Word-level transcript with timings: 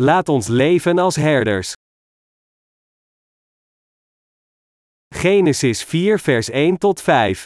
Laat 0.00 0.28
ons 0.28 0.46
leven 0.46 0.98
als 0.98 1.16
herders. 1.16 1.72
Genesis 5.14 5.84
4 5.84 6.18
vers 6.18 6.50
1 6.50 6.78
tot 6.78 7.00
5 7.00 7.44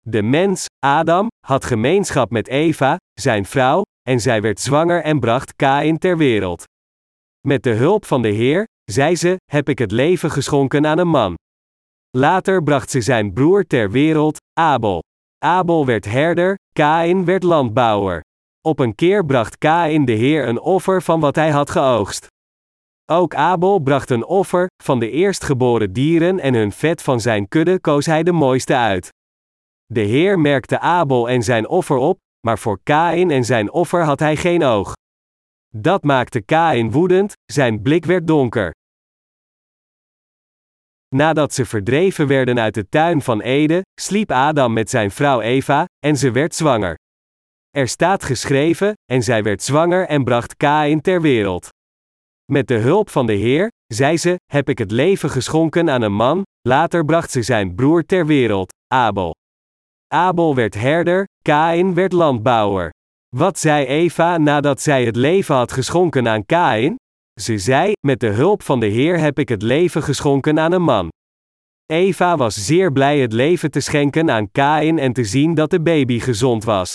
De 0.00 0.22
mens, 0.22 0.66
Adam, 0.78 1.28
had 1.46 1.64
gemeenschap 1.64 2.30
met 2.30 2.48
Eva, 2.48 2.96
zijn 3.20 3.44
vrouw, 3.44 3.82
en 4.08 4.20
zij 4.20 4.40
werd 4.40 4.60
zwanger 4.60 5.02
en 5.02 5.20
bracht 5.20 5.56
Kain 5.56 5.98
ter 5.98 6.16
wereld. 6.16 6.64
Met 7.46 7.62
de 7.62 7.74
hulp 7.74 8.04
van 8.04 8.22
de 8.22 8.28
Heer, 8.28 8.64
zei 8.84 9.16
ze, 9.16 9.36
heb 9.44 9.68
ik 9.68 9.78
het 9.78 9.90
leven 9.90 10.30
geschonken 10.30 10.86
aan 10.86 10.98
een 10.98 11.08
man. 11.08 11.34
Later 12.10 12.62
bracht 12.62 12.90
ze 12.90 13.00
zijn 13.00 13.32
broer 13.32 13.64
ter 13.66 13.90
wereld, 13.90 14.36
Abel. 14.52 15.02
Abel 15.38 15.86
werd 15.86 16.04
herder, 16.04 16.54
Kain 16.72 17.24
werd 17.24 17.42
landbouwer. 17.42 18.20
Op 18.68 18.78
een 18.78 18.94
keer 18.94 19.24
bracht 19.24 19.58
Kain 19.58 20.04
de 20.04 20.12
Heer 20.12 20.48
een 20.48 20.60
offer 20.60 21.02
van 21.02 21.20
wat 21.20 21.34
hij 21.34 21.50
had 21.50 21.70
geoogst. 21.70 22.26
Ook 23.12 23.34
Abel 23.34 23.78
bracht 23.78 24.10
een 24.10 24.24
offer, 24.24 24.66
van 24.82 24.98
de 24.98 25.10
eerstgeboren 25.10 25.92
dieren 25.92 26.40
en 26.40 26.54
hun 26.54 26.72
vet 26.72 27.02
van 27.02 27.20
zijn 27.20 27.48
kudde 27.48 27.80
koos 27.80 28.06
hij 28.06 28.22
de 28.22 28.32
mooiste 28.32 28.76
uit. 28.76 29.08
De 29.86 30.00
Heer 30.00 30.38
merkte 30.38 30.78
Abel 30.78 31.28
en 31.28 31.42
zijn 31.42 31.68
offer 31.68 31.96
op, 31.96 32.18
maar 32.46 32.58
voor 32.58 32.80
Kain 32.82 33.30
en 33.30 33.44
zijn 33.44 33.70
offer 33.70 34.04
had 34.04 34.18
hij 34.18 34.36
geen 34.36 34.62
oog. 34.62 34.92
Dat 35.74 36.02
maakte 36.02 36.40
Kain 36.40 36.90
woedend, 36.90 37.32
zijn 37.52 37.82
blik 37.82 38.04
werd 38.04 38.26
donker. 38.26 38.74
Nadat 41.08 41.54
ze 41.54 41.64
verdreven 41.64 42.26
werden 42.26 42.58
uit 42.58 42.74
de 42.74 42.88
tuin 42.88 43.22
van 43.22 43.40
Eden, 43.40 43.82
sliep 44.00 44.30
Adam 44.30 44.72
met 44.72 44.90
zijn 44.90 45.10
vrouw 45.10 45.40
Eva, 45.40 45.84
en 46.06 46.16
ze 46.16 46.30
werd 46.30 46.54
zwanger. 46.54 46.96
Er 47.70 47.88
staat 47.88 48.24
geschreven, 48.24 48.92
en 49.12 49.22
zij 49.22 49.42
werd 49.42 49.62
zwanger 49.62 50.06
en 50.06 50.24
bracht 50.24 50.56
Kain 50.56 51.00
ter 51.00 51.20
wereld. 51.20 51.68
Met 52.52 52.68
de 52.68 52.74
hulp 52.74 53.10
van 53.10 53.26
de 53.26 53.32
Heer, 53.32 53.70
zei 53.86 54.16
ze, 54.16 54.36
heb 54.52 54.68
ik 54.68 54.78
het 54.78 54.90
leven 54.90 55.30
geschonken 55.30 55.90
aan 55.90 56.02
een 56.02 56.12
man, 56.12 56.42
later 56.68 57.04
bracht 57.04 57.30
ze 57.30 57.42
zijn 57.42 57.74
broer 57.74 58.04
ter 58.04 58.26
wereld, 58.26 58.72
Abel. 58.94 59.34
Abel 60.14 60.54
werd 60.54 60.74
herder, 60.74 61.24
Kain 61.42 61.94
werd 61.94 62.12
landbouwer. 62.12 62.90
Wat 63.36 63.58
zei 63.58 63.86
Eva 63.86 64.38
nadat 64.38 64.80
zij 64.80 65.04
het 65.04 65.16
leven 65.16 65.54
had 65.54 65.72
geschonken 65.72 66.28
aan 66.28 66.46
Kain? 66.46 66.96
Ze 67.40 67.58
zei: 67.58 67.92
Met 68.06 68.20
de 68.20 68.28
hulp 68.28 68.62
van 68.62 68.80
de 68.80 68.86
Heer 68.86 69.18
heb 69.18 69.38
ik 69.38 69.48
het 69.48 69.62
leven 69.62 70.02
geschonken 70.02 70.58
aan 70.58 70.72
een 70.72 70.82
man. 70.82 71.08
Eva 71.86 72.36
was 72.36 72.66
zeer 72.66 72.92
blij 72.92 73.18
het 73.18 73.32
leven 73.32 73.70
te 73.70 73.80
schenken 73.80 74.30
aan 74.30 74.50
Kain 74.50 74.98
en 74.98 75.12
te 75.12 75.24
zien 75.24 75.54
dat 75.54 75.70
de 75.70 75.80
baby 75.80 76.18
gezond 76.18 76.64
was. 76.64 76.94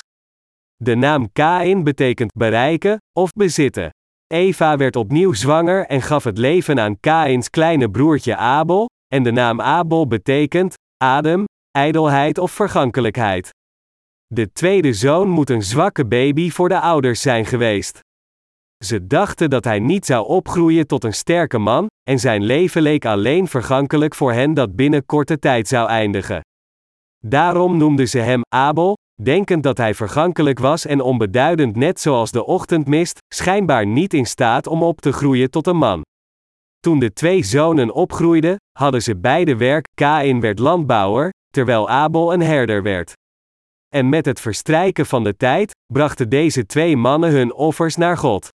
De 0.84 0.95
naam 0.95 1.31
Kain 1.31 1.84
betekent 1.84 2.31
bereiken 2.34 2.98
of 3.14 3.31
bezitten. 3.31 3.90
Eva 4.28 4.78
werd 4.78 4.95
opnieuw 4.95 5.34
zwanger 5.34 5.86
en 5.86 6.02
gaf 6.02 6.23
het 6.23 6.38
leven 6.38 6.80
aan 6.80 7.00
Kains 7.00 7.50
kleine 7.50 7.90
broertje 7.90 8.36
Abel, 8.36 8.86
en 9.14 9.23
de 9.23 9.31
naam 9.31 9.62
Abel 9.62 10.08
betekent 10.08 10.73
adem, 11.03 11.44
ijdelheid 11.72 12.38
of 12.38 12.52
vergankelijkheid. 12.52 13.50
De 14.28 14.52
tweede 14.52 14.94
zoon 14.94 15.28
moet 15.30 15.50
een 15.50 15.64
zwakke 15.64 16.06
baby 16.06 16.50
voor 16.50 16.70
de 16.70 16.80
ouders 16.80 17.22
zijn 17.22 17.46
geweest. 17.46 18.00
Ze 18.86 19.08
dachten 19.08 19.50
dat 19.50 19.64
hij 19.64 19.80
niet 19.80 20.06
zou 20.06 20.28
opgroeien 20.28 20.88
tot 20.88 21.03
een 21.03 21.14
sterke 21.14 21.58
man, 21.58 21.88
en 22.09 22.20
zijn 22.20 22.44
leven 22.44 22.81
leek 22.81 23.06
alleen 23.06 23.48
vergankelijk 23.48 24.16
voor 24.16 24.34
hen 24.34 24.53
dat 24.53 24.76
binnen 24.76 25.06
korte 25.06 25.40
tijd 25.40 25.68
zou 25.68 25.90
eindigen. 25.90 26.42
Daarom 27.28 27.78
noemden 27.78 28.08
ze 28.08 28.20
hem 28.20 28.42
Abel, 28.50 28.98
denkend 29.22 29.64
dat 29.64 29.78
hij 29.78 29.94
vergankelijk 29.94 30.59
was 30.59 30.86
en 30.86 31.02
onbeduidend 31.02 31.76
net 31.76 32.00
zoals 32.00 32.31
de 32.31 32.45
ochtendmist, 32.45 33.18
schijnbaar 33.34 33.86
niet 33.86 34.14
in 34.14 34.26
staat 34.26 34.68
om 34.68 34.84
op 34.84 35.02
te 35.02 35.12
groeien 35.14 35.50
tot 35.50 35.68
een 35.68 35.78
man. 35.78 36.02
Toen 36.80 37.00
de 37.00 37.14
twee 37.14 37.44
zonen 37.44 37.94
opgroeiden, 37.94 38.56
hadden 38.72 39.02
ze 39.02 39.18
beide 39.18 39.56
werk, 39.56 39.88
Kain 39.94 40.40
werd 40.40 40.59
landbouwer, 40.59 41.30
terwijl 41.50 41.90
Abel 41.90 42.34
een 42.34 42.41
herder 42.41 42.84
werd. 42.84 43.13
En 43.88 44.09
met 44.09 44.25
het 44.25 44.40
verstrijken 44.40 45.06
van 45.06 45.24
de 45.24 45.38
tijd, 45.38 45.72
brachten 45.94 46.30
deze 46.30 46.66
twee 46.66 46.97
mannen 46.97 47.31
hun 47.31 47.53
offers 47.53 47.96
naar 47.96 48.18
God. 48.18 48.47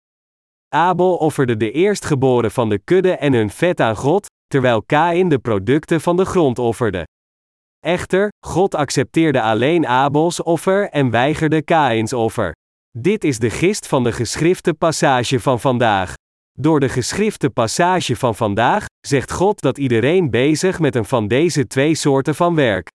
Abel 0.75 1.15
offerde 1.15 1.57
de 1.57 1.71
eerstgeboren 1.71 2.51
van 2.51 2.69
de 2.69 2.79
kudde 2.79 3.11
en 3.11 3.33
hun 3.33 3.49
vet 3.49 3.79
aan 3.79 3.95
God, 3.95 4.25
terwijl 4.47 4.83
Kain 4.83 5.29
de 5.29 5.39
producten 5.39 6.01
van 6.01 6.17
de 6.17 6.25
grond 6.25 6.59
offerde. 6.59 7.05
Echter, 7.85 8.29
God 8.45 8.75
accepteerde 8.75 9.41
alleen 9.41 9.87
Abels 9.87 10.43
offer 10.43 10.89
en 10.89 11.09
weigerde 11.09 11.61
Kains 11.61 12.13
offer. 12.13 12.51
Dit 12.97 13.23
is 13.23 13.39
de 13.39 13.49
gist 13.49 13.87
van 13.87 14.03
de 14.03 14.11
geschrifte 14.11 14.73
passage 14.73 15.39
van 15.39 15.59
vandaag. 15.59 16.13
Door 16.57 16.79
de 16.79 16.89
geschrifte 16.89 17.49
passage 17.49 18.15
van 18.15 18.35
vandaag 18.35 18.85
zegt 19.07 19.31
God 19.31 19.61
dat 19.61 19.77
iedereen 19.77 20.29
bezig 20.29 20.79
met 20.79 20.95
een 20.95 21.05
van 21.05 21.27
deze 21.27 21.67
twee 21.67 21.95
soorten 21.95 22.35
van 22.35 22.55
werk. 22.55 22.87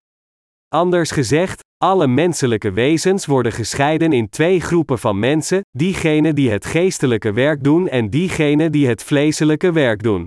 Anders 0.68 1.10
gezegd, 1.10 1.62
alle 1.84 2.06
menselijke 2.06 2.72
wezens 2.72 3.26
worden 3.26 3.52
gescheiden 3.52 4.12
in 4.12 4.28
twee 4.28 4.60
groepen 4.60 4.98
van 4.98 5.18
mensen: 5.18 5.60
diegenen 5.70 6.34
die 6.34 6.50
het 6.50 6.66
geestelijke 6.66 7.32
werk 7.32 7.64
doen 7.64 7.88
en 7.88 8.10
diegenen 8.10 8.72
die 8.72 8.88
het 8.88 9.02
vleeselijke 9.02 9.72
werk 9.72 10.02
doen. 10.02 10.24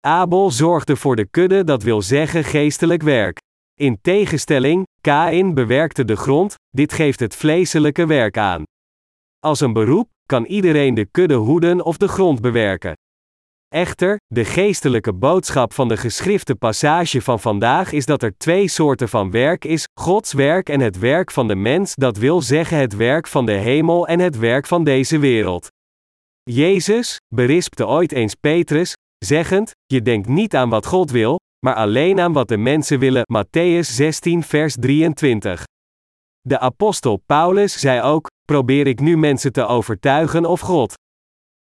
Abel 0.00 0.50
zorgde 0.50 0.96
voor 0.96 1.16
de 1.16 1.26
kudde, 1.30 1.64
dat 1.64 1.82
wil 1.82 2.02
zeggen 2.02 2.44
geestelijk 2.44 3.02
werk. 3.02 3.38
In 3.80 3.98
tegenstelling, 4.00 4.86
Kain 5.00 5.54
bewerkte 5.54 6.04
de 6.04 6.16
grond, 6.16 6.54
dit 6.70 6.92
geeft 6.92 7.20
het 7.20 7.36
vleeselijke 7.36 8.06
werk 8.06 8.38
aan. 8.38 8.62
Als 9.38 9.60
een 9.60 9.72
beroep 9.72 10.08
kan 10.26 10.44
iedereen 10.44 10.94
de 10.94 11.04
kudde 11.04 11.34
hoeden 11.34 11.84
of 11.84 11.96
de 11.96 12.08
grond 12.08 12.40
bewerken. 12.40 12.92
Echter, 13.68 14.16
de 14.26 14.44
geestelijke 14.44 15.12
boodschap 15.12 15.72
van 15.72 15.88
de 15.88 15.96
geschrifte 15.96 16.54
passage 16.54 17.20
van 17.20 17.40
vandaag 17.40 17.92
is 17.92 18.06
dat 18.06 18.22
er 18.22 18.36
twee 18.36 18.68
soorten 18.68 19.08
van 19.08 19.30
werk 19.30 19.64
is: 19.64 19.84
Gods 20.00 20.32
werk 20.32 20.68
en 20.68 20.80
het 20.80 20.98
werk 20.98 21.30
van 21.30 21.48
de 21.48 21.56
mens, 21.56 21.94
dat 21.94 22.16
wil 22.16 22.42
zeggen 22.42 22.78
het 22.78 22.96
werk 22.96 23.26
van 23.26 23.46
de 23.46 23.52
hemel 23.52 24.06
en 24.06 24.18
het 24.18 24.38
werk 24.38 24.66
van 24.66 24.84
deze 24.84 25.18
wereld. 25.18 25.68
Jezus 26.42 27.20
berispte 27.34 27.86
ooit 27.86 28.12
eens 28.12 28.34
Petrus, 28.34 28.92
zeggend: 29.18 29.70
Je 29.86 30.02
denkt 30.02 30.28
niet 30.28 30.56
aan 30.56 30.68
wat 30.68 30.86
God 30.86 31.10
wil, 31.10 31.38
maar 31.64 31.74
alleen 31.74 32.20
aan 32.20 32.32
wat 32.32 32.48
de 32.48 32.56
mensen 32.56 32.98
willen. 32.98 33.22
Matthäus 33.22 33.88
16, 33.90 34.42
vers 34.42 34.74
23. 34.74 35.64
De 36.40 36.58
apostel 36.58 37.16
Paulus 37.26 37.80
zei 37.80 38.00
ook: 38.02 38.26
Probeer 38.44 38.86
ik 38.86 39.00
nu 39.00 39.16
mensen 39.16 39.52
te 39.52 39.66
overtuigen 39.66 40.44
of 40.44 40.60
God? 40.60 40.94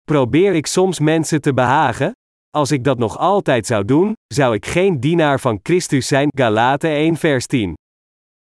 Probeer 0.02 0.54
ik 0.54 0.66
soms 0.66 0.98
mensen 0.98 1.40
te 1.40 1.54
behagen? 1.54 2.12
Als 2.50 2.70
ik 2.70 2.84
dat 2.84 2.98
nog 2.98 3.18
altijd 3.18 3.66
zou 3.66 3.84
doen, 3.84 4.12
zou 4.26 4.54
ik 4.54 4.66
geen 4.66 5.00
dienaar 5.00 5.40
van 5.40 5.60
Christus 5.62 6.06
zijn. 6.06 6.28
Galaten 6.36 6.90
1 6.90 7.16
vers 7.16 7.46
10. 7.46 7.74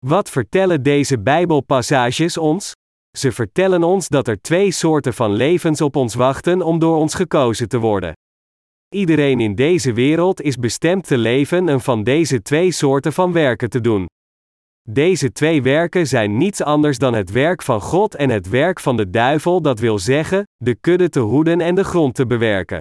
Wat 0.06 0.30
vertellen 0.30 0.84
deze 0.84 1.20
Bijbelpassages 1.20 2.38
ons? 2.38 2.72
Ze 3.18 3.32
vertellen 3.32 3.84
ons 3.84 4.08
dat 4.08 4.28
er 4.28 4.42
twee 4.42 4.72
soorten 4.72 5.14
van 5.14 5.34
levens 5.34 5.82
op 5.82 5.96
ons 5.96 6.14
wachten 6.14 6.62
om 6.62 6.80
door 6.80 6.98
ons 6.98 7.14
gekozen 7.14 7.70
te 7.70 7.78
worden. 7.80 8.14
Iedereen 8.94 9.40
in 9.40 9.56
deze 9.56 9.94
wereld 9.94 10.42
is 10.42 10.58
bestemd 10.58 11.08
te 11.08 11.18
leven 11.18 11.70
en 11.70 11.82
van 11.82 12.04
deze 12.04 12.42
twee 12.42 12.72
soorten 12.72 13.14
van 13.14 13.32
werken 13.32 13.70
te 13.70 13.82
doen. 13.82 14.06
Deze 14.90 15.32
twee 15.32 15.62
werken 15.62 16.08
zijn 16.08 16.38
niets 16.38 16.62
anders 16.62 16.98
dan 16.98 17.14
het 17.14 17.32
werk 17.32 17.62
van 17.62 17.82
God 17.82 18.16
en 18.16 18.30
het 18.30 18.50
werk 18.50 18.80
van 18.80 18.98
de 18.98 19.10
duivel, 19.10 19.62
dat 19.62 19.80
wil 19.80 20.00
zeggen, 20.00 20.44
de 20.56 20.76
kudde 20.76 21.10
te 21.10 21.20
hoeden 21.20 21.62
en 21.62 21.76
de 21.76 21.84
grond 21.84 22.16
te 22.16 22.26
bewerken. 22.26 22.80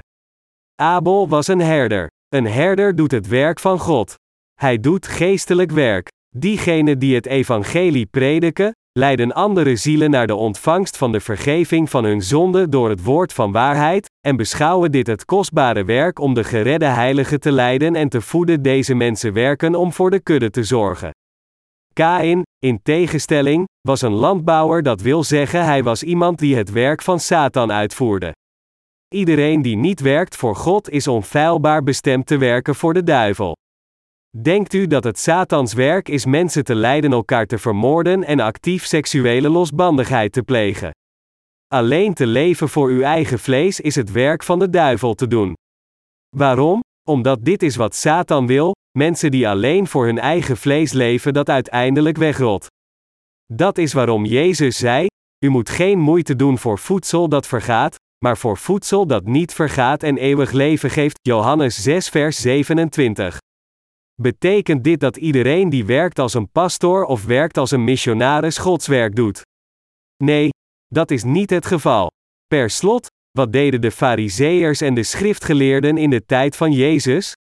Abel 0.75 1.29
was 1.29 1.49
een 1.49 1.61
herder. 1.61 2.11
Een 2.29 2.47
herder 2.47 2.97
doet 2.97 3.11
het 3.11 3.29
werk 3.29 3.61
van 3.61 3.79
God. 3.79 4.15
Hij 4.55 4.79
doet 4.79 5.07
geestelijk 5.07 5.71
werk. 5.71 6.09
Diegenen 6.37 6.99
die 6.99 7.15
het 7.15 7.27
evangelie 7.27 8.07
prediken, 8.07 8.73
leiden 8.93 9.33
andere 9.33 9.77
zielen 9.77 10.11
naar 10.11 10.27
de 10.27 10.35
ontvangst 10.35 10.97
van 10.97 11.13
de 11.13 11.21
vergeving 11.21 11.91
van 11.91 12.05
hun 12.05 12.23
zonde 12.23 12.69
door 12.69 12.89
het 12.89 13.05
woord 13.05 13.33
van 13.33 13.53
waarheid, 13.53 14.11
en 14.27 14.37
beschouwen 14.37 14.93
dit 14.93 15.07
het 15.07 15.25
kostbare 15.25 15.85
werk 15.85 16.19
om 16.19 16.35
de 16.35 16.45
geredde 16.45 16.87
heiligen 16.87 17.41
te 17.41 17.53
leiden 17.53 17.95
en 17.95 18.09
te 18.09 18.21
voeden. 18.21 18.63
Deze 18.63 18.95
mensen 18.95 19.33
werken 19.33 19.75
om 19.75 19.93
voor 19.93 20.11
de 20.11 20.21
kudde 20.21 20.51
te 20.51 20.65
zorgen. 20.65 21.11
Kain, 21.93 22.43
in 22.59 22.83
tegenstelling, 22.83 23.65
was 23.81 24.03
een 24.03 24.13
landbouwer, 24.13 24.83
dat 24.83 25.01
wil 25.01 25.25
zeggen 25.25 25.65
hij 25.65 25.83
was 25.83 26.03
iemand 26.03 26.39
die 26.39 26.57
het 26.57 26.71
werk 26.71 27.03
van 27.03 27.21
Satan 27.21 27.73
uitvoerde. 27.73 28.33
Iedereen 29.15 29.63
die 29.63 29.77
niet 29.77 30.01
werkt 30.01 30.37
voor 30.37 30.57
God 30.57 30.91
is 30.91 31.09
onfeilbaar 31.09 31.83
bestemd 31.83 32.27
te 32.27 32.37
werken 32.39 32.75
voor 32.75 32.95
de 32.95 33.03
duivel. 33.03 33.57
Denkt 34.43 34.73
u 34.73 34.87
dat 34.87 35.05
het 35.05 35.19
Satans 35.19 35.73
werk 35.73 36.09
is 36.09 36.25
mensen 36.25 36.65
te 36.65 36.75
leiden 36.75 37.13
elkaar 37.13 37.47
te 37.47 37.59
vermoorden 37.59 38.25
en 38.25 38.41
actief 38.41 38.85
seksuele 38.85 39.49
losbandigheid 39.49 40.33
te 40.33 40.43
plegen? 40.43 40.91
Alleen 41.73 42.15
te 42.15 42.27
leven 42.27 42.69
voor 42.69 42.89
uw 42.89 43.03
eigen 43.03 43.39
vlees 43.39 43.81
is 43.81 43.95
het 43.95 44.11
werk 44.11 44.43
van 44.43 44.59
de 44.59 44.71
duivel 44.71 45.15
te 45.15 45.27
doen. 45.27 45.55
Waarom? 46.37 46.81
Omdat 47.09 47.45
dit 47.45 47.63
is 47.63 47.77
wat 47.77 47.95
Satan 47.95 48.47
wil, 48.47 48.73
mensen 48.99 49.31
die 49.31 49.49
alleen 49.49 49.87
voor 49.87 50.05
hun 50.05 50.19
eigen 50.19 50.57
vlees 50.57 50.93
leven 50.93 51.33
dat 51.33 51.49
uiteindelijk 51.49 52.17
wegrot. 52.17 52.67
Dat 53.53 53.79
is 53.79 53.93
waarom 53.93 54.25
Jezus 54.25 54.77
zei: 54.77 55.07
U 55.45 55.49
moet 55.49 55.71
geen 55.71 55.99
moeite 55.99 56.37
doen 56.37 56.59
voor 56.59 56.79
voedsel 56.79 57.29
dat 57.29 57.47
vergaat, 57.47 57.97
maar 58.25 58.39
voor 58.39 58.59
voedsel 58.59 59.07
dat 59.07 59.25
niet 59.25 59.53
vergaat 59.53 60.03
en 60.03 60.17
eeuwig 60.17 60.51
leven 60.51 60.91
geeft. 60.91 61.19
Johannes 61.23 61.83
6, 61.83 62.09
vers 62.09 62.41
27. 62.41 63.39
Betekent 64.23 64.85
dit 64.85 65.01
dat 65.01 65.17
iedereen 65.17 65.71
die 65.71 65.85
werkt 65.85 66.19
als 66.19 66.35
een 66.35 66.51
pastoor 66.51 67.05
of 67.05 67.25
werkt 67.25 67.57
als 67.57 67.71
een 67.71 67.85
missionaris 67.85 68.59
godswerk 68.59 69.17
doet? 69.17 69.41
Nee, 70.25 70.51
dat 70.93 71.11
is 71.11 71.25
niet 71.25 71.51
het 71.51 71.67
geval. 71.67 72.11
Per 72.47 72.71
slot, 72.71 73.07
wat 73.31 73.53
deden 73.53 73.81
de 73.81 73.91
Fariseërs 73.91 74.81
en 74.81 74.95
de 74.95 75.03
schriftgeleerden 75.03 75.97
in 75.97 76.11
de 76.11 76.25
tijd 76.25 76.57
van 76.57 76.73
Jezus? 76.73 77.33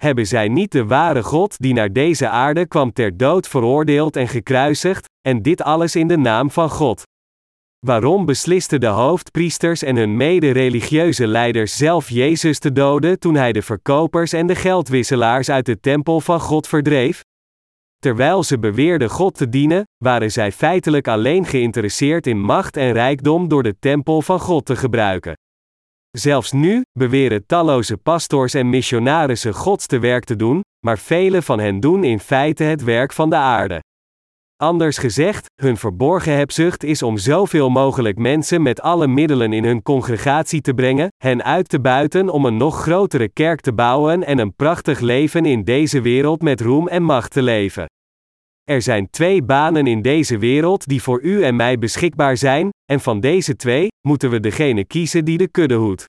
Hebben 0.00 0.26
zij 0.26 0.48
niet 0.48 0.72
de 0.72 0.84
ware 0.84 1.22
God 1.22 1.58
die 1.58 1.74
naar 1.74 1.92
deze 1.92 2.28
aarde 2.28 2.66
kwam 2.66 2.92
ter 2.92 3.16
dood 3.16 3.48
veroordeeld 3.48 4.16
en 4.16 4.28
gekruisigd, 4.28 5.06
en 5.28 5.42
dit 5.42 5.62
alles 5.62 5.96
in 5.96 6.08
de 6.08 6.16
naam 6.16 6.50
van 6.50 6.70
God? 6.70 7.02
Waarom 7.86 8.26
beslisten 8.26 8.80
de 8.80 8.86
hoofdpriesters 8.86 9.82
en 9.82 9.96
hun 9.96 10.16
mede-religieuze 10.16 11.26
leiders 11.26 11.76
zelf 11.76 12.08
Jezus 12.08 12.58
te 12.58 12.72
doden 12.72 13.18
toen 13.18 13.34
hij 13.34 13.52
de 13.52 13.62
verkopers 13.62 14.32
en 14.32 14.46
de 14.46 14.54
geldwisselaars 14.54 15.50
uit 15.50 15.66
de 15.66 15.80
tempel 15.80 16.20
van 16.20 16.40
God 16.40 16.68
verdreef? 16.68 17.22
Terwijl 17.98 18.42
ze 18.42 18.58
beweerden 18.58 19.10
God 19.10 19.34
te 19.34 19.48
dienen, 19.48 19.82
waren 20.04 20.32
zij 20.32 20.52
feitelijk 20.52 21.08
alleen 21.08 21.44
geïnteresseerd 21.44 22.26
in 22.26 22.40
macht 22.40 22.76
en 22.76 22.92
rijkdom 22.92 23.48
door 23.48 23.62
de 23.62 23.78
tempel 23.78 24.22
van 24.22 24.40
God 24.40 24.64
te 24.64 24.76
gebruiken. 24.76 25.36
Zelfs 26.10 26.52
nu 26.52 26.82
beweren 26.92 27.46
talloze 27.46 27.96
pastors 27.96 28.54
en 28.54 28.70
missionarissen 28.70 29.54
Gods 29.54 29.86
te 29.86 29.98
werk 29.98 30.24
te 30.24 30.36
doen, 30.36 30.60
maar 30.86 30.98
velen 30.98 31.42
van 31.42 31.58
hen 31.58 31.80
doen 31.80 32.04
in 32.04 32.20
feite 32.20 32.64
het 32.64 32.84
werk 32.84 33.12
van 33.12 33.30
de 33.30 33.36
aarde. 33.36 33.80
Anders 34.60 34.98
gezegd, 34.98 35.46
hun 35.62 35.76
verborgen 35.76 36.36
hebzucht 36.36 36.84
is 36.84 37.02
om 37.02 37.18
zoveel 37.18 37.70
mogelijk 37.70 38.18
mensen 38.18 38.62
met 38.62 38.80
alle 38.80 39.06
middelen 39.06 39.52
in 39.52 39.64
hun 39.64 39.82
congregatie 39.82 40.60
te 40.60 40.74
brengen, 40.74 41.08
hen 41.16 41.44
uit 41.44 41.68
te 41.68 41.80
buiten 41.80 42.28
om 42.28 42.44
een 42.44 42.56
nog 42.56 42.82
grotere 42.82 43.28
kerk 43.28 43.60
te 43.60 43.72
bouwen 43.72 44.24
en 44.24 44.38
een 44.38 44.54
prachtig 44.54 45.00
leven 45.00 45.44
in 45.44 45.64
deze 45.64 46.00
wereld 46.00 46.42
met 46.42 46.60
roem 46.60 46.88
en 46.88 47.02
macht 47.02 47.32
te 47.32 47.42
leven. 47.42 47.86
Er 48.64 48.82
zijn 48.82 49.10
twee 49.10 49.42
banen 49.42 49.86
in 49.86 50.02
deze 50.02 50.38
wereld 50.38 50.86
die 50.86 51.02
voor 51.02 51.22
u 51.22 51.42
en 51.42 51.56
mij 51.56 51.78
beschikbaar 51.78 52.36
zijn, 52.36 52.68
en 52.84 53.00
van 53.00 53.20
deze 53.20 53.56
twee 53.56 53.88
moeten 54.08 54.30
we 54.30 54.40
degene 54.40 54.84
kiezen 54.84 55.24
die 55.24 55.38
de 55.38 55.48
kudde 55.48 55.74
hoedt. 55.74 56.04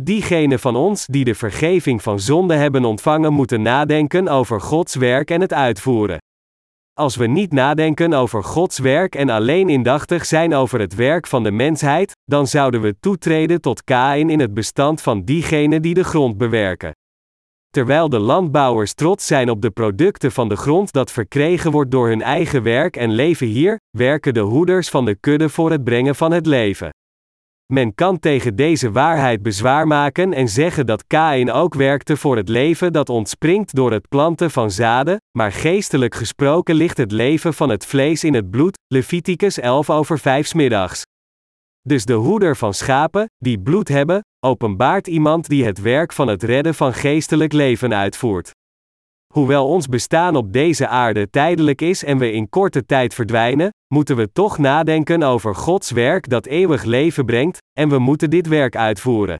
Diegenen 0.00 0.58
van 0.58 0.76
ons 0.76 1.06
die 1.06 1.24
de 1.24 1.34
vergeving 1.34 2.02
van 2.02 2.20
zonde 2.20 2.54
hebben 2.54 2.84
ontvangen 2.84 3.32
moeten 3.32 3.62
nadenken 3.62 4.28
over 4.28 4.60
Gods 4.60 4.94
werk 4.94 5.30
en 5.30 5.40
het 5.40 5.52
uitvoeren. 5.52 6.18
Als 6.98 7.16
we 7.16 7.26
niet 7.26 7.52
nadenken 7.52 8.12
over 8.12 8.44
Gods 8.44 8.78
werk 8.78 9.14
en 9.14 9.28
alleen 9.28 9.68
indachtig 9.68 10.26
zijn 10.26 10.54
over 10.54 10.80
het 10.80 10.94
werk 10.94 11.26
van 11.26 11.42
de 11.42 11.50
mensheid, 11.50 12.16
dan 12.24 12.46
zouden 12.46 12.80
we 12.80 12.96
toetreden 13.00 13.60
tot 13.60 13.84
Kain 13.84 14.30
in 14.30 14.40
het 14.40 14.54
bestand 14.54 15.00
van 15.00 15.22
diegenen 15.24 15.82
die 15.82 15.94
de 15.94 16.04
grond 16.04 16.38
bewerken. 16.38 16.92
Terwijl 17.70 18.08
de 18.08 18.18
landbouwers 18.18 18.94
trots 18.94 19.26
zijn 19.26 19.50
op 19.50 19.62
de 19.62 19.70
producten 19.70 20.32
van 20.32 20.48
de 20.48 20.56
grond 20.56 20.92
dat 20.92 21.12
verkregen 21.12 21.70
wordt 21.70 21.90
door 21.90 22.08
hun 22.08 22.22
eigen 22.22 22.62
werk 22.62 22.96
en 22.96 23.10
leven 23.10 23.46
hier, 23.46 23.80
werken 23.90 24.34
de 24.34 24.40
hoeders 24.40 24.88
van 24.88 25.04
de 25.04 25.14
kudde 25.14 25.48
voor 25.48 25.70
het 25.70 25.84
brengen 25.84 26.14
van 26.14 26.32
het 26.32 26.46
leven. 26.46 26.90
Men 27.72 27.94
kan 27.94 28.18
tegen 28.18 28.56
deze 28.56 28.90
waarheid 28.92 29.42
bezwaar 29.42 29.86
maken 29.86 30.32
en 30.32 30.48
zeggen 30.48 30.86
dat 30.86 31.06
Kain 31.06 31.50
ook 31.50 31.74
werkte 31.74 32.16
voor 32.16 32.36
het 32.36 32.48
leven 32.48 32.92
dat 32.92 33.08
ontspringt 33.08 33.74
door 33.74 33.92
het 33.92 34.08
planten 34.08 34.50
van 34.50 34.70
zaden, 34.70 35.20
maar 35.38 35.52
geestelijk 35.52 36.14
gesproken 36.14 36.74
ligt 36.74 36.96
het 36.96 37.12
leven 37.12 37.54
van 37.54 37.68
het 37.68 37.86
vlees 37.86 38.24
in 38.24 38.34
het 38.34 38.50
bloed, 38.50 38.78
Leviticus 38.86 39.58
11 39.58 39.90
over 39.90 40.18
5 40.18 40.54
middags. 40.54 41.02
Dus 41.80 42.04
de 42.04 42.12
hoeder 42.12 42.56
van 42.56 42.74
schapen, 42.74 43.30
die 43.38 43.60
bloed 43.60 43.88
hebben, 43.88 44.20
openbaart 44.40 45.06
iemand 45.06 45.48
die 45.48 45.64
het 45.64 45.80
werk 45.80 46.12
van 46.12 46.28
het 46.28 46.42
redden 46.42 46.74
van 46.74 46.94
geestelijk 46.94 47.52
leven 47.52 47.94
uitvoert. 47.94 48.50
Hoewel 49.34 49.68
ons 49.68 49.86
bestaan 49.86 50.36
op 50.36 50.52
deze 50.52 50.88
aarde 50.88 51.30
tijdelijk 51.30 51.80
is 51.80 52.04
en 52.04 52.18
we 52.18 52.32
in 52.32 52.48
korte 52.48 52.86
tijd 52.86 53.14
verdwijnen, 53.14 53.70
moeten 53.94 54.16
we 54.16 54.32
toch 54.32 54.58
nadenken 54.58 55.22
over 55.22 55.54
Gods 55.54 55.90
werk 55.90 56.28
dat 56.28 56.46
eeuwig 56.46 56.84
leven 56.84 57.24
brengt, 57.24 57.58
en 57.78 57.88
we 57.88 57.98
moeten 57.98 58.30
dit 58.30 58.48
werk 58.48 58.76
uitvoeren. 58.76 59.36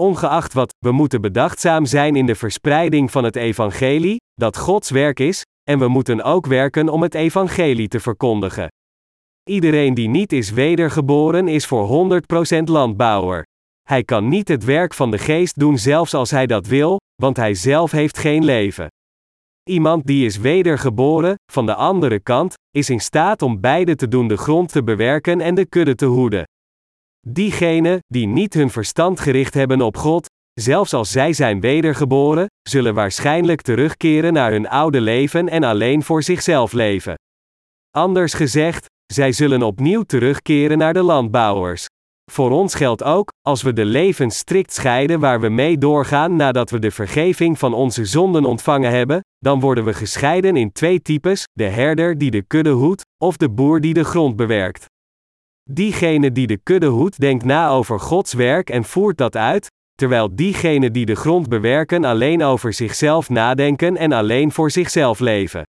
Ongeacht 0.00 0.52
wat, 0.52 0.74
we 0.78 0.92
moeten 0.92 1.20
bedachtzaam 1.20 1.84
zijn 1.86 2.16
in 2.16 2.26
de 2.26 2.34
verspreiding 2.34 3.10
van 3.10 3.24
het 3.24 3.36
evangelie, 3.36 4.16
dat 4.34 4.56
Gods 4.56 4.90
werk 4.90 5.20
is, 5.20 5.42
en 5.62 5.78
we 5.78 5.88
moeten 5.88 6.22
ook 6.22 6.46
werken 6.46 6.88
om 6.88 7.02
het 7.02 7.14
evangelie 7.14 7.88
te 7.88 8.00
verkondigen. 8.00 8.68
Iedereen 9.48 9.94
die 9.94 10.08
niet 10.08 10.32
is 10.32 10.50
wedergeboren 10.50 11.48
is 11.48 11.66
voor 11.66 12.10
100% 12.58 12.62
landbouwer. 12.64 13.42
Hij 13.82 14.04
kan 14.04 14.28
niet 14.28 14.48
het 14.48 14.64
werk 14.64 14.94
van 14.94 15.10
de 15.10 15.18
geest 15.18 15.58
doen 15.58 15.78
zelfs 15.78 16.14
als 16.14 16.30
hij 16.30 16.46
dat 16.46 16.66
wil, 16.66 16.98
want 17.22 17.36
hij 17.36 17.54
zelf 17.54 17.90
heeft 17.90 18.18
geen 18.18 18.44
leven. 18.44 18.88
Iemand 19.70 20.06
die 20.06 20.24
is 20.24 20.36
wedergeboren, 20.38 21.34
van 21.52 21.66
de 21.66 21.74
andere 21.74 22.20
kant, 22.20 22.54
is 22.70 22.90
in 22.90 23.00
staat 23.00 23.42
om 23.42 23.60
beide 23.60 23.94
te 23.94 24.08
doen 24.08 24.28
de 24.28 24.36
grond 24.36 24.72
te 24.72 24.82
bewerken 24.82 25.40
en 25.40 25.54
de 25.54 25.66
kudde 25.66 25.94
te 25.94 26.06
hoeden. 26.06 26.44
Diegenen, 27.26 27.98
die 28.06 28.26
niet 28.26 28.54
hun 28.54 28.70
verstand 28.70 29.20
gericht 29.20 29.54
hebben 29.54 29.80
op 29.80 29.96
God, 29.96 30.26
zelfs 30.60 30.92
als 30.92 31.10
zij 31.10 31.32
zijn 31.32 31.60
wedergeboren, 31.60 32.46
zullen 32.68 32.94
waarschijnlijk 32.94 33.60
terugkeren 33.62 34.32
naar 34.32 34.50
hun 34.50 34.68
oude 34.68 35.00
leven 35.00 35.48
en 35.48 35.64
alleen 35.64 36.02
voor 36.02 36.22
zichzelf 36.22 36.72
leven. 36.72 37.14
Anders 37.90 38.34
gezegd, 38.34 38.86
zij 39.12 39.32
zullen 39.32 39.62
opnieuw 39.62 40.02
terugkeren 40.02 40.78
naar 40.78 40.92
de 40.92 41.02
landbouwers. 41.02 41.86
Voor 42.30 42.50
ons 42.50 42.74
geldt 42.74 43.02
ook, 43.02 43.32
als 43.42 43.62
we 43.62 43.72
de 43.72 43.84
levens 43.84 44.36
strikt 44.36 44.72
scheiden 44.72 45.20
waar 45.20 45.40
we 45.40 45.48
mee 45.48 45.78
doorgaan 45.78 46.36
nadat 46.36 46.70
we 46.70 46.78
de 46.78 46.90
vergeving 46.90 47.58
van 47.58 47.74
onze 47.74 48.04
zonden 48.04 48.44
ontvangen 48.44 48.90
hebben, 48.90 49.20
dan 49.38 49.60
worden 49.60 49.84
we 49.84 49.94
gescheiden 49.94 50.56
in 50.56 50.72
twee 50.72 51.02
types: 51.02 51.44
de 51.52 51.64
herder 51.64 52.18
die 52.18 52.30
de 52.30 52.42
kudde 52.42 52.70
hoedt, 52.70 53.02
of 53.22 53.36
de 53.36 53.50
boer 53.50 53.80
die 53.80 53.94
de 53.94 54.04
grond 54.04 54.36
bewerkt. 54.36 54.84
Diegene 55.70 56.32
die 56.32 56.46
de 56.46 56.56
kudde 56.56 56.86
hoedt 56.86 57.20
denkt 57.20 57.44
na 57.44 57.68
over 57.68 58.00
Gods 58.00 58.32
werk 58.32 58.70
en 58.70 58.84
voert 58.84 59.18
dat 59.18 59.36
uit, 59.36 59.66
terwijl 59.94 60.34
diegenen 60.34 60.92
die 60.92 61.06
de 61.06 61.16
grond 61.16 61.48
bewerken 61.48 62.04
alleen 62.04 62.42
over 62.42 62.72
zichzelf 62.72 63.28
nadenken 63.28 63.96
en 63.96 64.12
alleen 64.12 64.52
voor 64.52 64.70
zichzelf 64.70 65.18
leven. 65.18 65.62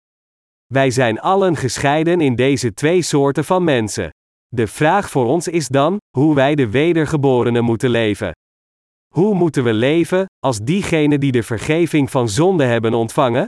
Wij 0.67 0.91
zijn 0.91 1.21
allen 1.21 1.57
gescheiden 1.57 2.21
in 2.21 2.37
deze 2.37 2.75
twee 2.75 3.03
soorten 3.03 3.45
van 3.45 3.65
mensen. 3.65 4.11
De 4.49 4.67
vraag 4.67 5.11
voor 5.11 5.27
ons 5.27 5.49
is 5.49 5.69
dan, 5.69 5.97
hoe 6.17 6.35
wij 6.35 6.55
de 6.55 6.71
wedergeborenen 6.71 7.65
moeten 7.65 7.91
leven. 7.91 8.33
Hoe 9.15 9.35
moeten 9.35 9.65
we 9.65 9.73
leven, 9.73 10.27
als 10.39 10.59
diegenen 10.59 11.21
die 11.21 11.33
de 11.33 11.43
vergeving 11.43 12.11
van 12.11 12.29
zonde 12.29 12.65
hebben 12.65 12.95
ontvangen? 12.95 13.47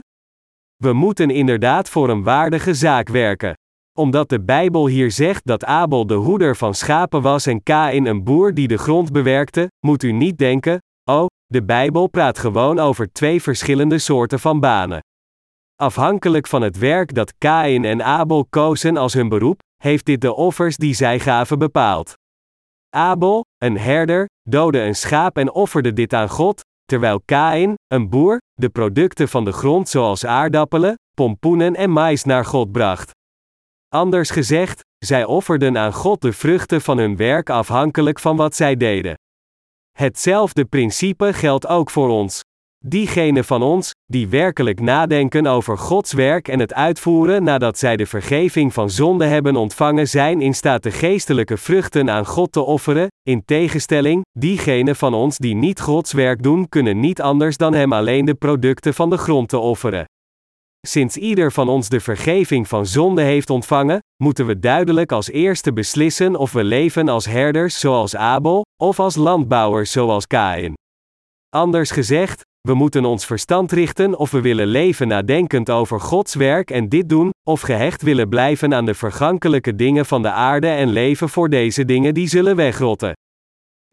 We 0.75 0.93
moeten 0.93 1.29
inderdaad 1.29 1.89
voor 1.89 2.09
een 2.09 2.23
waardige 2.23 2.73
zaak 2.73 3.07
werken. 3.07 3.53
Omdat 3.97 4.29
de 4.29 4.41
Bijbel 4.41 4.87
hier 4.87 5.11
zegt 5.11 5.45
dat 5.45 5.65
Abel 5.65 6.07
de 6.07 6.13
hoeder 6.13 6.55
van 6.55 6.73
schapen 6.73 7.21
was 7.21 7.45
en 7.45 7.63
Kain 7.63 8.05
een 8.05 8.23
boer 8.23 8.53
die 8.53 8.67
de 8.67 8.77
grond 8.77 9.11
bewerkte, 9.11 9.67
moet 9.85 10.03
u 10.03 10.11
niet 10.11 10.37
denken, 10.37 10.79
oh, 11.03 11.25
de 11.45 11.63
Bijbel 11.63 12.07
praat 12.07 12.37
gewoon 12.37 12.79
over 12.79 13.11
twee 13.11 13.41
verschillende 13.41 13.97
soorten 13.97 14.39
van 14.39 14.59
banen. 14.59 14.99
Afhankelijk 15.75 16.47
van 16.47 16.61
het 16.61 16.77
werk 16.77 17.13
dat 17.13 17.37
Kain 17.37 17.85
en 17.85 18.03
Abel 18.03 18.45
kozen 18.49 18.97
als 18.97 19.13
hun 19.13 19.29
beroep, 19.29 19.61
heeft 19.81 20.05
dit 20.05 20.21
de 20.21 20.33
offers 20.33 20.77
die 20.77 20.93
zij 20.93 21.19
gaven 21.19 21.59
bepaald. 21.59 22.13
Abel, 22.89 23.45
een 23.57 23.77
herder, 23.77 24.25
doodde 24.49 24.79
een 24.79 24.95
schaap 24.95 25.37
en 25.37 25.51
offerde 25.51 25.93
dit 25.93 26.13
aan 26.13 26.29
God, 26.29 26.61
terwijl 26.85 27.21
Kain, 27.25 27.73
een 27.87 28.09
boer, 28.09 28.37
de 28.53 28.69
producten 28.69 29.27
van 29.27 29.45
de 29.45 29.51
grond 29.51 29.89
zoals 29.89 30.25
aardappelen, 30.25 30.95
pompoenen 31.13 31.75
en 31.75 31.89
mais 31.89 32.23
naar 32.23 32.45
God 32.45 32.71
bracht. 32.71 33.11
Anders 33.87 34.29
gezegd, 34.29 34.81
zij 34.97 35.25
offerden 35.25 35.77
aan 35.77 35.93
God 35.93 36.21
de 36.21 36.33
vruchten 36.33 36.81
van 36.81 36.97
hun 36.97 37.15
werk 37.15 37.49
afhankelijk 37.49 38.19
van 38.19 38.35
wat 38.35 38.55
zij 38.55 38.75
deden. 38.75 39.15
Hetzelfde 39.91 40.65
principe 40.65 41.33
geldt 41.33 41.67
ook 41.67 41.89
voor 41.89 42.09
ons. 42.09 42.41
Diegenen 42.85 43.45
van 43.45 43.61
ons, 43.61 43.91
die 44.05 44.27
werkelijk 44.27 44.79
nadenken 44.79 45.47
over 45.47 45.77
Gods 45.77 46.13
werk 46.13 46.47
en 46.47 46.59
het 46.59 46.73
uitvoeren 46.73 47.43
nadat 47.43 47.77
zij 47.77 47.97
de 47.97 48.05
vergeving 48.05 48.73
van 48.73 48.89
zonde 48.89 49.25
hebben 49.25 49.55
ontvangen, 49.55 50.07
zijn 50.07 50.41
in 50.41 50.53
staat 50.53 50.83
de 50.83 50.91
geestelijke 50.91 51.57
vruchten 51.57 52.09
aan 52.09 52.25
God 52.25 52.51
te 52.51 52.61
offeren. 52.61 53.07
In 53.21 53.45
tegenstelling, 53.45 54.21
diegenen 54.39 54.95
van 54.95 55.13
ons 55.13 55.37
die 55.37 55.55
niet 55.55 55.81
Gods 55.81 56.11
werk 56.13 56.43
doen, 56.43 56.69
kunnen 56.69 56.99
niet 56.99 57.21
anders 57.21 57.57
dan 57.57 57.73
Hem 57.73 57.93
alleen 57.93 58.25
de 58.25 58.35
producten 58.35 58.93
van 58.93 59.09
de 59.09 59.17
grond 59.17 59.49
te 59.49 59.57
offeren. 59.57 60.05
Sinds 60.87 61.17
ieder 61.17 61.51
van 61.51 61.69
ons 61.69 61.89
de 61.89 61.99
vergeving 61.99 62.67
van 62.67 62.85
zonde 62.85 63.21
heeft 63.21 63.49
ontvangen, 63.49 63.99
moeten 64.23 64.45
we 64.45 64.59
duidelijk 64.59 65.11
als 65.11 65.29
eerste 65.29 65.73
beslissen 65.73 66.35
of 66.35 66.51
we 66.51 66.63
leven 66.63 67.09
als 67.09 67.25
herders 67.25 67.79
zoals 67.79 68.15
Abel, 68.15 68.65
of 68.83 68.99
als 68.99 69.15
landbouwers 69.15 69.91
zoals 69.91 70.27
Kain. 70.27 70.73
Anders 71.49 71.91
gezegd, 71.91 72.49
We 72.67 72.73
moeten 72.73 73.05
ons 73.05 73.25
verstand 73.25 73.71
richten 73.71 74.17
of 74.17 74.31
we 74.31 74.41
willen 74.41 74.67
leven 74.67 75.07
nadenkend 75.07 75.69
over 75.69 75.99
Gods 75.99 76.35
werk 76.35 76.71
en 76.71 76.89
dit 76.89 77.09
doen, 77.09 77.29
of 77.47 77.61
gehecht 77.61 78.01
willen 78.01 78.29
blijven 78.29 78.73
aan 78.73 78.85
de 78.85 78.93
vergankelijke 78.93 79.75
dingen 79.75 80.05
van 80.05 80.21
de 80.21 80.31
aarde 80.31 80.67
en 80.67 80.89
leven 80.89 81.29
voor 81.29 81.49
deze 81.49 81.85
dingen 81.85 82.13
die 82.13 82.27
zullen 82.27 82.55
wegrotten. 82.55 83.13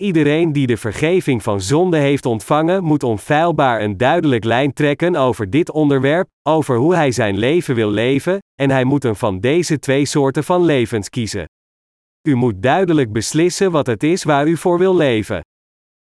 Iedereen 0.02 0.52
die 0.52 0.66
de 0.66 0.76
vergeving 0.76 1.42
van 1.42 1.60
zonde 1.60 1.96
heeft 1.96 2.26
ontvangen, 2.26 2.84
moet 2.84 3.02
onfeilbaar 3.02 3.82
een 3.82 3.96
duidelijk 3.96 4.44
lijn 4.44 4.72
trekken 4.72 5.16
over 5.16 5.50
dit 5.50 5.70
onderwerp, 5.70 6.28
over 6.42 6.76
hoe 6.76 6.94
hij 6.94 7.10
zijn 7.12 7.38
leven 7.38 7.74
wil 7.74 7.90
leven, 7.90 8.38
en 8.60 8.70
hij 8.70 8.84
moet 8.84 9.04
een 9.04 9.16
van 9.16 9.40
deze 9.40 9.78
twee 9.78 10.04
soorten 10.04 10.44
van 10.44 10.64
levens 10.64 11.08
kiezen. 11.08 11.44
U 12.28 12.34
moet 12.34 12.62
duidelijk 12.62 13.12
beslissen 13.12 13.70
wat 13.70 13.86
het 13.86 14.02
is 14.02 14.24
waar 14.24 14.48
u 14.48 14.56
voor 14.56 14.78
wil 14.78 14.96
leven. 14.96 15.40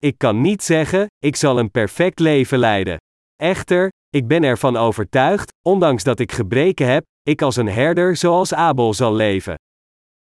Ik 0.01 0.17
kan 0.17 0.41
niet 0.41 0.63
zeggen, 0.63 1.07
ik 1.17 1.35
zal 1.35 1.59
een 1.59 1.71
perfect 1.71 2.19
leven 2.19 2.59
leiden. 2.59 2.97
Echter, 3.35 3.89
ik 4.09 4.27
ben 4.27 4.43
ervan 4.43 4.77
overtuigd, 4.77 5.51
ondanks 5.67 6.03
dat 6.03 6.19
ik 6.19 6.31
gebreken 6.31 6.87
heb, 6.87 7.03
ik 7.21 7.41
als 7.41 7.55
een 7.55 7.67
herder 7.67 8.15
zoals 8.15 8.53
Abel 8.53 8.93
zal 8.93 9.13
leven. 9.13 9.55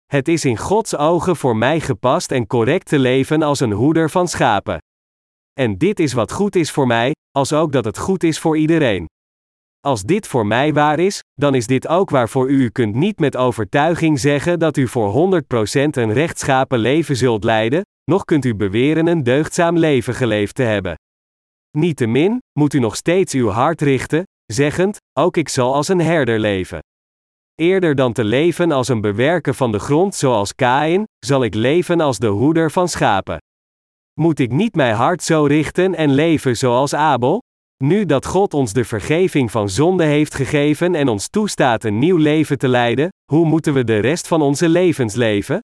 Het 0.05 0.27
is 0.27 0.45
in 0.45 0.57
Gods 0.57 0.95
ogen 0.95 1.35
voor 1.35 1.57
mij 1.57 1.79
gepast 1.79 2.31
en 2.31 2.47
correct 2.47 2.87
te 2.87 2.99
leven 2.99 3.41
als 3.41 3.59
een 3.59 3.71
hoeder 3.71 4.09
van 4.09 4.27
schapen. 4.27 4.77
En 5.53 5.77
dit 5.77 5.99
is 5.99 6.13
wat 6.13 6.31
goed 6.31 6.55
is 6.55 6.71
voor 6.71 6.87
mij, 6.87 7.11
als 7.31 7.53
ook 7.53 7.71
dat 7.71 7.85
het 7.85 7.97
goed 7.97 8.23
is 8.23 8.39
voor 8.39 8.57
iedereen. 8.57 9.05
Als 9.79 10.03
dit 10.03 10.27
voor 10.27 10.47
mij 10.47 10.73
waar 10.73 10.99
is, 10.99 11.19
dan 11.33 11.55
is 11.55 11.67
dit 11.67 11.87
ook 11.87 12.09
waar 12.09 12.29
voor 12.29 12.49
u. 12.49 12.63
U 12.63 12.69
kunt 12.69 12.95
niet 12.95 13.19
met 13.19 13.37
overtuiging 13.37 14.19
zeggen 14.19 14.59
dat 14.59 14.77
u 14.77 14.87
voor 14.87 15.41
100% 15.43 15.43
een 15.89 16.13
rechtschapen 16.13 16.79
leven 16.79 17.15
zult 17.15 17.43
leiden, 17.43 17.81
nog 18.03 18.25
kunt 18.25 18.45
u 18.45 18.55
beweren 18.55 19.07
een 19.07 19.23
deugdzaam 19.23 19.77
leven 19.77 20.13
geleefd 20.13 20.55
te 20.55 20.63
hebben. 20.63 20.95
Niettemin, 21.77 22.41
moet 22.59 22.73
u 22.73 22.79
nog 22.79 22.95
steeds 22.95 23.33
uw 23.33 23.49
hart 23.49 23.81
richten, 23.81 24.23
zeggend: 24.45 24.97
Ook 25.19 25.37
ik 25.37 25.49
zal 25.49 25.73
als 25.73 25.87
een 25.87 26.01
herder 26.01 26.39
leven. 26.39 26.79
Eerder 27.55 27.95
dan 27.95 28.13
te 28.13 28.23
leven 28.23 28.71
als 28.71 28.87
een 28.87 29.01
bewerker 29.01 29.53
van 29.53 29.71
de 29.71 29.79
grond 29.79 30.15
zoals 30.15 30.55
Kain, 30.55 31.03
zal 31.25 31.43
ik 31.43 31.53
leven 31.53 32.01
als 32.01 32.17
de 32.17 32.27
hoeder 32.27 32.71
van 32.71 32.87
schapen. 32.87 33.37
Moet 34.19 34.39
ik 34.39 34.51
niet 34.51 34.75
mijn 34.75 34.95
hart 34.95 35.23
zo 35.23 35.45
richten 35.45 35.95
en 35.95 36.13
leven 36.13 36.57
zoals 36.57 36.93
Abel? 36.93 37.41
Nu 37.83 38.05
dat 38.05 38.25
God 38.25 38.53
ons 38.53 38.73
de 38.73 38.85
vergeving 38.85 39.51
van 39.51 39.69
zonde 39.69 40.03
heeft 40.03 40.35
gegeven 40.35 40.95
en 40.95 41.07
ons 41.07 41.29
toestaat 41.29 41.83
een 41.83 41.99
nieuw 41.99 42.17
leven 42.17 42.57
te 42.57 42.67
leiden, 42.67 43.09
hoe 43.31 43.45
moeten 43.45 43.73
we 43.73 43.83
de 43.83 43.99
rest 43.99 44.27
van 44.27 44.41
onze 44.41 44.69
levens 44.69 45.13
leven? 45.13 45.59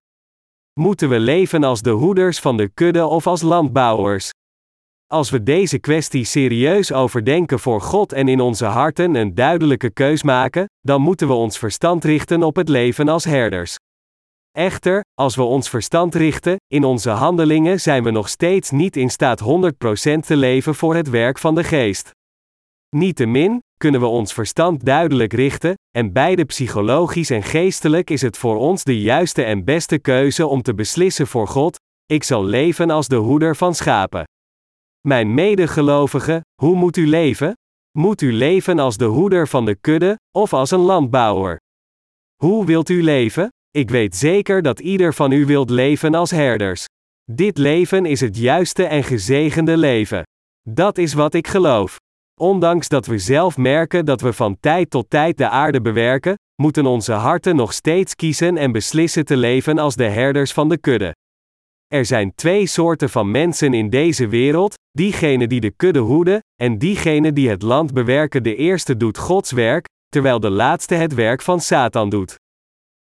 Moeten 0.80 1.08
we 1.08 1.20
leven 1.20 1.64
als 1.64 1.82
de 1.82 1.90
hoeders 1.90 2.38
van 2.38 2.56
de 2.56 2.68
kudde 2.68 3.06
of 3.06 3.26
als 3.26 3.42
landbouwers? 3.42 4.30
Als 5.06 5.30
we 5.30 5.42
deze 5.42 5.78
kwestie 5.78 6.24
serieus 6.24 6.92
overdenken 6.92 7.58
voor 7.58 7.80
God 7.80 8.12
en 8.12 8.28
in 8.28 8.40
onze 8.40 8.64
harten 8.64 9.14
een 9.14 9.34
duidelijke 9.34 9.90
keus 9.90 10.22
maken, 10.22 10.64
dan 10.80 11.02
moeten 11.02 11.26
we 11.26 11.32
ons 11.32 11.58
verstand 11.58 12.04
richten 12.04 12.42
op 12.42 12.56
het 12.56 12.68
leven 12.68 13.08
als 13.08 13.24
herders. 13.24 13.76
Echter, 14.50 15.04
als 15.14 15.36
we 15.36 15.42
ons 15.42 15.68
verstand 15.68 16.14
richten, 16.14 16.56
in 16.66 16.84
onze 16.84 17.10
handelingen 17.10 17.80
zijn 17.80 18.02
we 18.02 18.10
nog 18.10 18.28
steeds 18.28 18.70
niet 18.70 18.96
in 18.96 19.10
staat 19.10 19.40
100% 19.40 19.44
te 20.26 20.36
leven 20.36 20.74
voor 20.74 20.94
het 20.94 21.08
werk 21.10 21.38
van 21.38 21.54
de 21.54 21.64
geest. 21.64 22.10
Niettemin, 22.96 23.60
kunnen 23.80 24.00
we 24.00 24.06
ons 24.06 24.32
verstand 24.32 24.84
duidelijk 24.84 25.32
richten, 25.32 25.74
en 25.96 26.12
beide 26.12 26.44
psychologisch 26.44 27.30
en 27.30 27.42
geestelijk 27.42 28.10
is 28.10 28.22
het 28.22 28.38
voor 28.38 28.56
ons 28.56 28.84
de 28.84 29.00
juiste 29.00 29.42
en 29.42 29.64
beste 29.64 29.98
keuze 29.98 30.46
om 30.46 30.62
te 30.62 30.74
beslissen 30.74 31.26
voor 31.26 31.48
God: 31.48 31.78
ik 32.06 32.24
zal 32.24 32.44
leven 32.44 32.90
als 32.90 33.08
de 33.08 33.16
hoeder 33.16 33.56
van 33.56 33.74
schapen. 33.74 34.24
Mijn 35.00 35.34
medegelovigen, 35.34 36.40
hoe 36.62 36.76
moet 36.76 36.96
u 36.96 37.06
leven? 37.06 37.52
Moet 37.98 38.20
u 38.20 38.32
leven 38.32 38.78
als 38.78 38.96
de 38.96 39.04
hoeder 39.04 39.48
van 39.48 39.64
de 39.64 39.74
kudde, 39.74 40.18
of 40.38 40.52
als 40.52 40.70
een 40.70 40.80
landbouwer? 40.80 41.58
Hoe 42.42 42.64
wilt 42.66 42.88
u 42.88 43.02
leven? 43.02 43.48
Ik 43.70 43.90
weet 43.90 44.16
zeker 44.16 44.62
dat 44.62 44.80
ieder 44.80 45.14
van 45.14 45.32
u 45.32 45.46
wilt 45.46 45.70
leven 45.70 46.14
als 46.14 46.30
herders. 46.30 46.84
Dit 47.32 47.58
leven 47.58 48.06
is 48.06 48.20
het 48.20 48.36
juiste 48.36 48.84
en 48.84 49.04
gezegende 49.04 49.76
leven. 49.76 50.22
Dat 50.68 50.98
is 50.98 51.12
wat 51.14 51.34
ik 51.34 51.46
geloof. 51.46 51.98
Ondanks 52.40 52.88
dat 52.88 53.06
we 53.06 53.18
zelf 53.18 53.56
merken 53.56 54.04
dat 54.04 54.20
we 54.20 54.32
van 54.32 54.56
tijd 54.60 54.90
tot 54.90 55.10
tijd 55.10 55.36
de 55.36 55.48
aarde 55.48 55.80
bewerken, 55.80 56.34
moeten 56.62 56.86
onze 56.86 57.12
harten 57.12 57.56
nog 57.56 57.72
steeds 57.72 58.14
kiezen 58.14 58.56
en 58.56 58.72
beslissen 58.72 59.24
te 59.24 59.36
leven 59.36 59.78
als 59.78 59.96
de 59.96 60.04
herders 60.04 60.52
van 60.52 60.68
de 60.68 60.78
kudde. 60.78 61.14
Er 61.86 62.04
zijn 62.04 62.34
twee 62.34 62.66
soorten 62.66 63.10
van 63.10 63.30
mensen 63.30 63.74
in 63.74 63.90
deze 63.90 64.28
wereld: 64.28 64.74
diegenen 64.90 65.48
die 65.48 65.60
de 65.60 65.70
kudde 65.70 65.98
hoeden, 65.98 66.40
en 66.62 66.78
diegenen 66.78 67.34
die 67.34 67.48
het 67.48 67.62
land 67.62 67.92
bewerken. 67.92 68.42
De 68.42 68.56
eerste 68.56 68.96
doet 68.96 69.18
Gods 69.18 69.52
werk, 69.52 69.86
terwijl 70.08 70.40
de 70.40 70.50
laatste 70.50 70.94
het 70.94 71.14
werk 71.14 71.42
van 71.42 71.60
Satan 71.60 72.08
doet. 72.08 72.34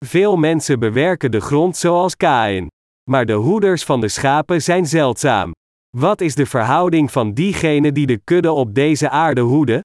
Veel 0.05 0.38
mensen 0.38 0.79
bewerken 0.79 1.31
de 1.31 1.41
grond 1.41 1.77
zoals 1.77 2.15
Kain. 2.15 2.67
Maar 3.10 3.25
de 3.25 3.34
hoeders 3.34 3.84
van 3.84 4.01
de 4.01 4.07
schapen 4.07 4.62
zijn 4.62 4.86
zeldzaam. 4.86 5.51
Wat 5.99 6.21
is 6.21 6.35
de 6.35 6.45
verhouding 6.45 7.11
van 7.11 7.33
diegenen 7.33 7.93
die 7.93 8.05
de 8.05 8.17
kudde 8.23 8.51
op 8.51 8.73
deze 8.73 9.09
aarde 9.09 9.41
hoeden? 9.41 9.81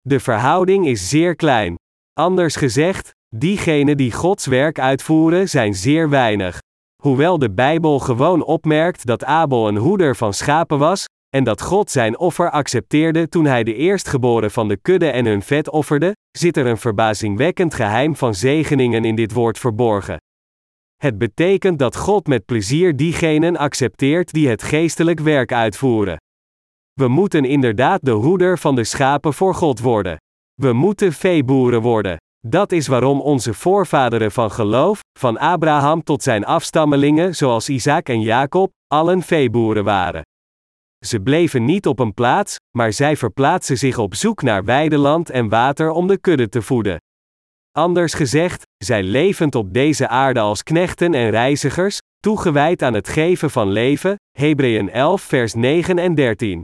De 0.00 0.20
verhouding 0.20 0.86
is 0.86 1.08
zeer 1.08 1.36
klein. 1.36 1.74
Anders 2.20 2.56
gezegd, 2.56 3.10
diegenen 3.36 3.96
die 3.96 4.12
Gods 4.12 4.46
werk 4.46 4.78
uitvoeren 4.78 5.48
zijn 5.48 5.74
zeer 5.74 6.08
weinig. 6.08 6.58
Hoewel 7.02 7.38
de 7.38 7.50
Bijbel 7.50 7.98
gewoon 7.98 8.44
opmerkt 8.44 9.06
dat 9.06 9.24
Abel 9.24 9.68
een 9.68 9.76
hoeder 9.76 10.16
van 10.16 10.34
schapen 10.34 10.78
was, 10.78 11.04
en 11.36 11.44
dat 11.44 11.62
God 11.62 11.90
zijn 11.90 12.18
offer 12.18 12.50
accepteerde 12.50 13.28
toen 13.28 13.44
hij 13.44 13.64
de 13.64 13.74
eerstgeboren 13.74 14.50
van 14.50 14.68
de 14.68 14.76
kudde 14.76 15.10
en 15.10 15.26
hun 15.26 15.42
vet 15.42 15.70
offerde, 15.70 16.12
zit 16.38 16.56
er 16.56 16.66
een 16.66 16.78
verbazingwekkend 16.78 17.74
geheim 17.74 18.16
van 18.16 18.34
zegeningen 18.34 19.04
in 19.04 19.14
dit 19.14 19.32
woord 19.32 19.58
verborgen. 19.58 20.16
Het 20.98 21.18
betekent 21.18 21.78
dat 21.78 21.96
God 21.96 22.26
met 22.26 22.44
plezier 22.44 22.96
diegenen 22.96 23.56
accepteert 23.56 24.32
die 24.32 24.48
het 24.48 24.62
geestelijk 24.62 25.20
werk 25.20 25.52
uitvoeren. 25.52 26.16
We 26.92 27.08
moeten 27.08 27.44
inderdaad 27.44 28.00
de 28.02 28.10
hoeder 28.10 28.58
van 28.58 28.74
de 28.74 28.84
schapen 28.84 29.34
voor 29.34 29.54
God 29.54 29.80
worden. 29.80 30.16
We 30.54 30.72
moeten 30.72 31.12
veeboeren 31.12 31.82
worden. 31.82 32.16
Dat 32.46 32.72
is 32.72 32.86
waarom 32.86 33.20
onze 33.20 33.54
voorvaderen 33.54 34.32
van 34.32 34.50
geloof, 34.50 35.00
van 35.18 35.38
Abraham 35.38 36.02
tot 36.02 36.22
zijn 36.22 36.44
afstammelingen 36.44 37.34
zoals 37.34 37.68
Isaac 37.68 38.08
en 38.08 38.20
Jacob, 38.20 38.70
allen 38.86 39.22
veeboeren 39.22 39.84
waren. 39.84 40.22
Ze 41.06 41.20
bleven 41.20 41.64
niet 41.64 41.86
op 41.86 41.98
een 41.98 42.14
plaats, 42.14 42.56
maar 42.76 42.92
zij 42.92 43.16
verplaatsten 43.16 43.78
zich 43.78 43.98
op 43.98 44.14
zoek 44.14 44.42
naar 44.42 44.64
weideland 44.64 45.30
en 45.30 45.48
water 45.48 45.90
om 45.90 46.06
de 46.06 46.18
kudde 46.18 46.48
te 46.48 46.62
voeden. 46.62 46.98
Anders 47.78 48.14
gezegd, 48.14 48.62
zij 48.84 49.02
levend 49.02 49.54
op 49.54 49.72
deze 49.72 50.08
aarde 50.08 50.40
als 50.40 50.62
knechten 50.62 51.14
en 51.14 51.30
reizigers, 51.30 51.98
toegewijd 52.20 52.82
aan 52.82 52.94
het 52.94 53.08
geven 53.08 53.50
van 53.50 53.70
leven, 53.70 54.16
Hebreeën 54.38 54.90
11 54.90 55.22
vers 55.22 55.54
9 55.54 55.98
en 55.98 56.14
13. 56.14 56.62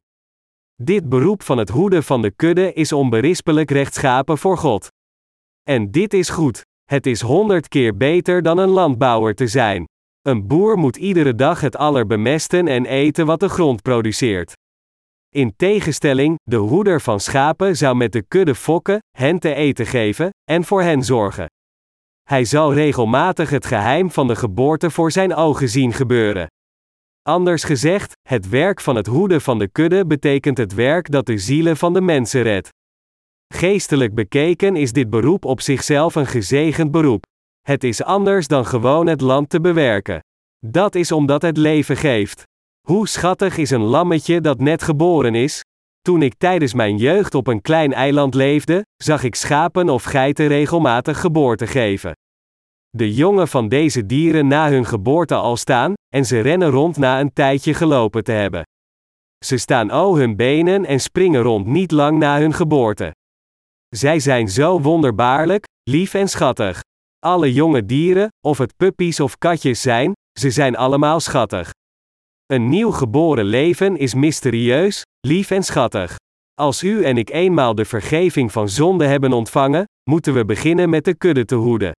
Dit 0.82 1.08
beroep 1.08 1.42
van 1.42 1.58
het 1.58 1.68
hoeden 1.68 2.02
van 2.02 2.22
de 2.22 2.30
kudde 2.30 2.72
is 2.72 2.92
onberispelijk 2.92 3.70
rechtschapen 3.70 4.38
voor 4.38 4.58
God. 4.58 4.88
En 5.62 5.90
dit 5.90 6.14
is 6.14 6.28
goed. 6.28 6.62
Het 6.84 7.06
is 7.06 7.20
honderd 7.20 7.68
keer 7.68 7.96
beter 7.96 8.42
dan 8.42 8.58
een 8.58 8.68
landbouwer 8.68 9.34
te 9.34 9.46
zijn. 9.46 9.84
Een 10.22 10.46
boer 10.46 10.76
moet 10.78 10.96
iedere 10.96 11.34
dag 11.34 11.60
het 11.60 11.76
aller 11.76 12.06
bemesten 12.06 12.68
en 12.68 12.86
eten 12.86 13.26
wat 13.26 13.40
de 13.40 13.48
grond 13.48 13.82
produceert. 13.82 14.52
In 15.34 15.56
tegenstelling, 15.56 16.38
de 16.42 16.56
hoeder 16.56 17.00
van 17.00 17.20
schapen 17.20 17.76
zou 17.76 17.96
met 17.96 18.12
de 18.12 18.22
kudde 18.22 18.54
fokken, 18.54 18.98
hen 19.18 19.38
te 19.38 19.54
eten 19.54 19.86
geven, 19.86 20.30
en 20.50 20.64
voor 20.64 20.82
hen 20.82 21.02
zorgen. 21.02 21.46
Hij 22.22 22.44
zal 22.44 22.74
regelmatig 22.74 23.50
het 23.50 23.66
geheim 23.66 24.10
van 24.10 24.26
de 24.26 24.36
geboorte 24.36 24.90
voor 24.90 25.12
zijn 25.12 25.34
ogen 25.34 25.68
zien 25.68 25.92
gebeuren. 25.92 26.46
Anders 27.22 27.64
gezegd, 27.64 28.12
het 28.28 28.48
werk 28.48 28.80
van 28.80 28.96
het 28.96 29.06
hoeden 29.06 29.40
van 29.40 29.58
de 29.58 29.68
kudde 29.68 30.06
betekent 30.06 30.58
het 30.58 30.74
werk 30.74 31.10
dat 31.10 31.26
de 31.26 31.38
zielen 31.38 31.76
van 31.76 31.92
de 31.92 32.00
mensen 32.00 32.42
redt. 32.42 32.68
Geestelijk 33.54 34.14
bekeken 34.14 34.76
is 34.76 34.92
dit 34.92 35.10
beroep 35.10 35.44
op 35.44 35.60
zichzelf 35.60 36.14
een 36.14 36.26
gezegend 36.26 36.90
beroep. 36.90 37.24
Het 37.60 37.84
is 37.84 38.02
anders 38.02 38.46
dan 38.46 38.66
gewoon 38.66 39.06
het 39.06 39.20
land 39.20 39.48
te 39.48 39.60
bewerken. 39.60 40.20
Dat 40.66 40.94
is 40.94 41.12
omdat 41.12 41.42
het 41.42 41.56
leven 41.56 41.96
geeft. 41.96 42.42
Hoe 42.88 43.08
schattig 43.08 43.56
is 43.56 43.70
een 43.70 43.82
lammetje 43.82 44.40
dat 44.40 44.60
net 44.60 44.82
geboren 44.82 45.34
is? 45.34 45.60
Toen 46.00 46.22
ik 46.22 46.34
tijdens 46.38 46.74
mijn 46.74 46.96
jeugd 46.96 47.34
op 47.34 47.46
een 47.46 47.60
klein 47.60 47.92
eiland 47.92 48.34
leefde, 48.34 48.84
zag 49.02 49.22
ik 49.22 49.34
schapen 49.34 49.88
of 49.88 50.02
geiten 50.02 50.46
regelmatig 50.46 51.20
geboorte 51.20 51.66
geven. 51.66 52.12
De 52.90 53.14
jongen 53.14 53.48
van 53.48 53.68
deze 53.68 54.06
dieren 54.06 54.46
na 54.46 54.70
hun 54.70 54.84
geboorte 54.84 55.34
al 55.34 55.56
staan, 55.56 55.92
en 56.14 56.24
ze 56.24 56.40
rennen 56.40 56.70
rond 56.70 56.96
na 56.96 57.20
een 57.20 57.32
tijdje 57.32 57.74
gelopen 57.74 58.24
te 58.24 58.32
hebben. 58.32 58.62
Ze 59.44 59.56
staan 59.56 59.90
o 59.90 60.16
hun 60.16 60.36
benen 60.36 60.84
en 60.84 61.00
springen 61.00 61.42
rond 61.42 61.66
niet 61.66 61.90
lang 61.90 62.18
na 62.18 62.38
hun 62.38 62.52
geboorte. 62.52 63.14
Zij 63.88 64.18
zijn 64.18 64.48
zo 64.48 64.80
wonderbaarlijk, 64.80 65.64
lief 65.90 66.14
en 66.14 66.28
schattig. 66.28 66.80
Alle 67.18 67.52
jonge 67.52 67.84
dieren, 67.86 68.28
of 68.46 68.58
het 68.58 68.76
puppies 68.76 69.20
of 69.20 69.38
katjes 69.38 69.80
zijn, 69.80 70.12
ze 70.38 70.50
zijn 70.50 70.76
allemaal 70.76 71.20
schattig. 71.20 71.70
Een 72.46 72.68
nieuw 72.68 72.90
geboren 72.90 73.44
leven 73.44 73.96
is 73.96 74.14
mysterieus, 74.14 75.02
lief 75.26 75.50
en 75.50 75.62
schattig. 75.62 76.16
Als 76.54 76.82
u 76.82 77.04
en 77.04 77.16
ik 77.16 77.30
eenmaal 77.30 77.74
de 77.74 77.84
vergeving 77.84 78.52
van 78.52 78.68
zonde 78.68 79.06
hebben 79.06 79.32
ontvangen, 79.32 79.84
moeten 80.10 80.34
we 80.34 80.44
beginnen 80.44 80.90
met 80.90 81.04
de 81.04 81.14
kudde 81.14 81.44
te 81.44 81.54
hoeden. 81.54 81.92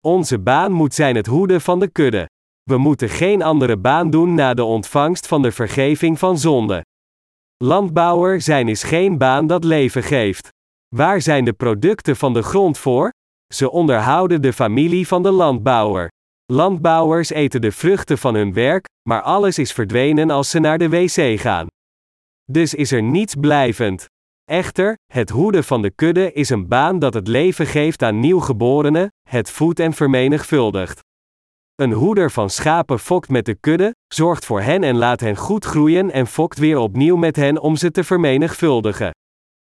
Onze 0.00 0.38
baan 0.38 0.72
moet 0.72 0.94
zijn 0.94 1.16
het 1.16 1.26
hoeden 1.26 1.60
van 1.60 1.80
de 1.80 1.88
kudde. 1.88 2.28
We 2.62 2.78
moeten 2.78 3.08
geen 3.08 3.42
andere 3.42 3.76
baan 3.76 4.10
doen 4.10 4.34
na 4.34 4.54
de 4.54 4.64
ontvangst 4.64 5.26
van 5.26 5.42
de 5.42 5.52
vergeving 5.52 6.18
van 6.18 6.38
zonde. 6.38 6.84
Landbouwer 7.64 8.40
zijn 8.40 8.68
is 8.68 8.82
geen 8.82 9.18
baan 9.18 9.46
dat 9.46 9.64
leven 9.64 10.02
geeft. 10.02 10.48
Waar 10.96 11.20
zijn 11.20 11.44
de 11.44 11.52
producten 11.52 12.16
van 12.16 12.32
de 12.32 12.42
grond 12.42 12.78
voor? 12.78 13.12
Ze 13.54 13.70
onderhouden 13.70 14.42
de 14.42 14.52
familie 14.52 15.06
van 15.06 15.22
de 15.22 15.30
landbouwer. 15.30 16.08
Landbouwers 16.52 17.30
eten 17.30 17.60
de 17.60 17.72
vruchten 17.72 18.18
van 18.18 18.34
hun 18.34 18.52
werk, 18.52 18.84
maar 19.08 19.22
alles 19.22 19.58
is 19.58 19.72
verdwenen 19.72 20.30
als 20.30 20.50
ze 20.50 20.58
naar 20.58 20.78
de 20.78 20.88
wc 20.88 21.40
gaan. 21.40 21.66
Dus 22.44 22.74
is 22.74 22.92
er 22.92 23.02
niets 23.02 23.34
blijvend. 23.34 24.06
Echter, 24.44 24.96
het 25.12 25.30
hoeden 25.30 25.64
van 25.64 25.82
de 25.82 25.90
kudde 25.90 26.32
is 26.32 26.50
een 26.50 26.68
baan 26.68 26.98
dat 26.98 27.14
het 27.14 27.28
leven 27.28 27.66
geeft 27.66 28.02
aan 28.02 28.20
nieuwgeborenen, 28.20 29.08
het 29.28 29.50
voedt 29.50 29.80
en 29.80 29.92
vermenigvuldigt. 29.92 31.00
Een 31.74 31.92
hoeder 31.92 32.30
van 32.30 32.50
schapen 32.50 32.98
fokt 32.98 33.28
met 33.28 33.46
de 33.46 33.54
kudde, 33.54 33.94
zorgt 34.14 34.44
voor 34.44 34.60
hen 34.60 34.82
en 34.82 34.96
laat 34.96 35.20
hen 35.20 35.36
goed 35.36 35.64
groeien 35.64 36.10
en 36.10 36.26
fokt 36.26 36.58
weer 36.58 36.78
opnieuw 36.78 37.16
met 37.16 37.36
hen 37.36 37.60
om 37.60 37.76
ze 37.76 37.90
te 37.90 38.04
vermenigvuldigen. 38.04 39.10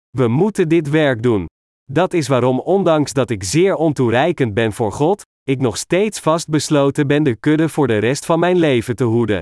We 0.09 0.27
moeten 0.27 0.69
dit 0.69 0.89
werk 0.89 1.23
doen. 1.23 1.45
Dat 1.91 2.13
is 2.13 2.27
waarom, 2.27 2.59
ondanks 2.59 3.13
dat 3.13 3.29
ik 3.29 3.43
zeer 3.43 3.75
ontoereikend 3.75 4.53
ben 4.53 4.73
voor 4.73 4.91
God, 4.91 5.23
ik 5.45 5.59
nog 5.61 5.77
steeds 5.77 6.19
vastbesloten 6.19 7.07
ben 7.07 7.23
de 7.23 7.35
kudde 7.35 7.69
voor 7.69 7.87
de 7.87 7.97
rest 7.97 8.25
van 8.25 8.39
mijn 8.39 8.57
leven 8.57 8.95
te 8.95 9.03
hoeden. 9.03 9.41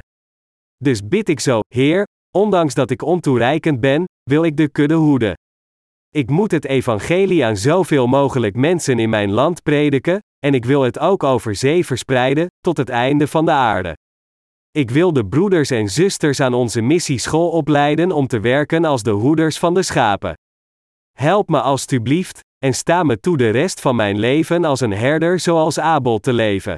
Dus 0.78 1.08
bid 1.08 1.30
ik 1.30 1.40
zo, 1.40 1.60
Heer, 1.68 2.04
ondanks 2.36 2.74
dat 2.74 2.90
ik 2.90 3.02
ontoereikend 3.02 3.80
ben, 3.80 4.04
wil 4.30 4.44
ik 4.44 4.58
de 4.58 4.68
kudde 4.68 4.94
hoeden. 4.94 5.34
Ik 6.10 6.30
moet 6.30 6.52
het 6.52 6.66
evangelie 6.66 7.46
aan 7.46 7.58
zoveel 7.58 8.08
mogelijk 8.08 8.56
mensen 8.56 9.00
in 9.00 9.10
mijn 9.10 9.32
land 9.32 9.64
prediken, 9.64 10.20
en 10.40 10.54
ik 10.54 10.66
wil 10.66 10.82
het 10.82 11.00
ook 11.00 11.24
over 11.24 11.56
zee 11.56 11.86
verspreiden, 11.86 12.48
tot 12.60 12.78
het 12.78 12.90
einde 12.90 13.28
van 13.28 13.46
de 13.46 13.52
aarde. 13.52 13.98
Ik 14.72 14.92
wil 14.92 15.14
de 15.14 15.26
broeders 15.26 15.70
en 15.70 15.90
zusters 15.90 16.40
aan 16.40 16.54
onze 16.54 16.82
missieschool 16.82 17.50
opleiden 17.50 18.12
om 18.12 18.28
te 18.28 18.40
werken 18.40 18.86
als 18.86 19.04
de 19.04 19.12
hoeders 19.12 19.60
van 19.60 19.74
de 19.74 19.84
schapen. 19.84 20.34
Help 21.12 21.50
me 21.50 21.62
alstublieft, 21.62 22.40
en 22.64 22.74
sta 22.74 23.04
me 23.04 23.20
toe 23.20 23.38
de 23.38 23.50
rest 23.50 23.82
van 23.82 23.96
mijn 23.96 24.20
leven 24.20 24.66
als 24.66 24.82
een 24.82 24.94
herder 24.94 25.40
zoals 25.40 25.80
Abel 25.80 26.20
te 26.20 26.34
leven. 26.34 26.76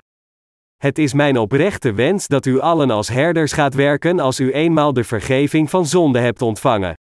Het 0.78 0.98
is 0.98 1.14
mijn 1.14 1.38
oprechte 1.38 1.94
wens 1.94 2.28
dat 2.28 2.46
u 2.46 2.60
allen 2.60 2.92
als 2.92 3.08
herders 3.08 3.52
gaat 3.52 3.74
werken 3.74 4.20
als 4.20 4.40
u 4.40 4.52
eenmaal 4.52 4.94
de 4.94 5.04
vergeving 5.04 5.70
van 5.70 5.86
zonde 5.86 6.20
hebt 6.20 6.42
ontvangen. 6.42 6.94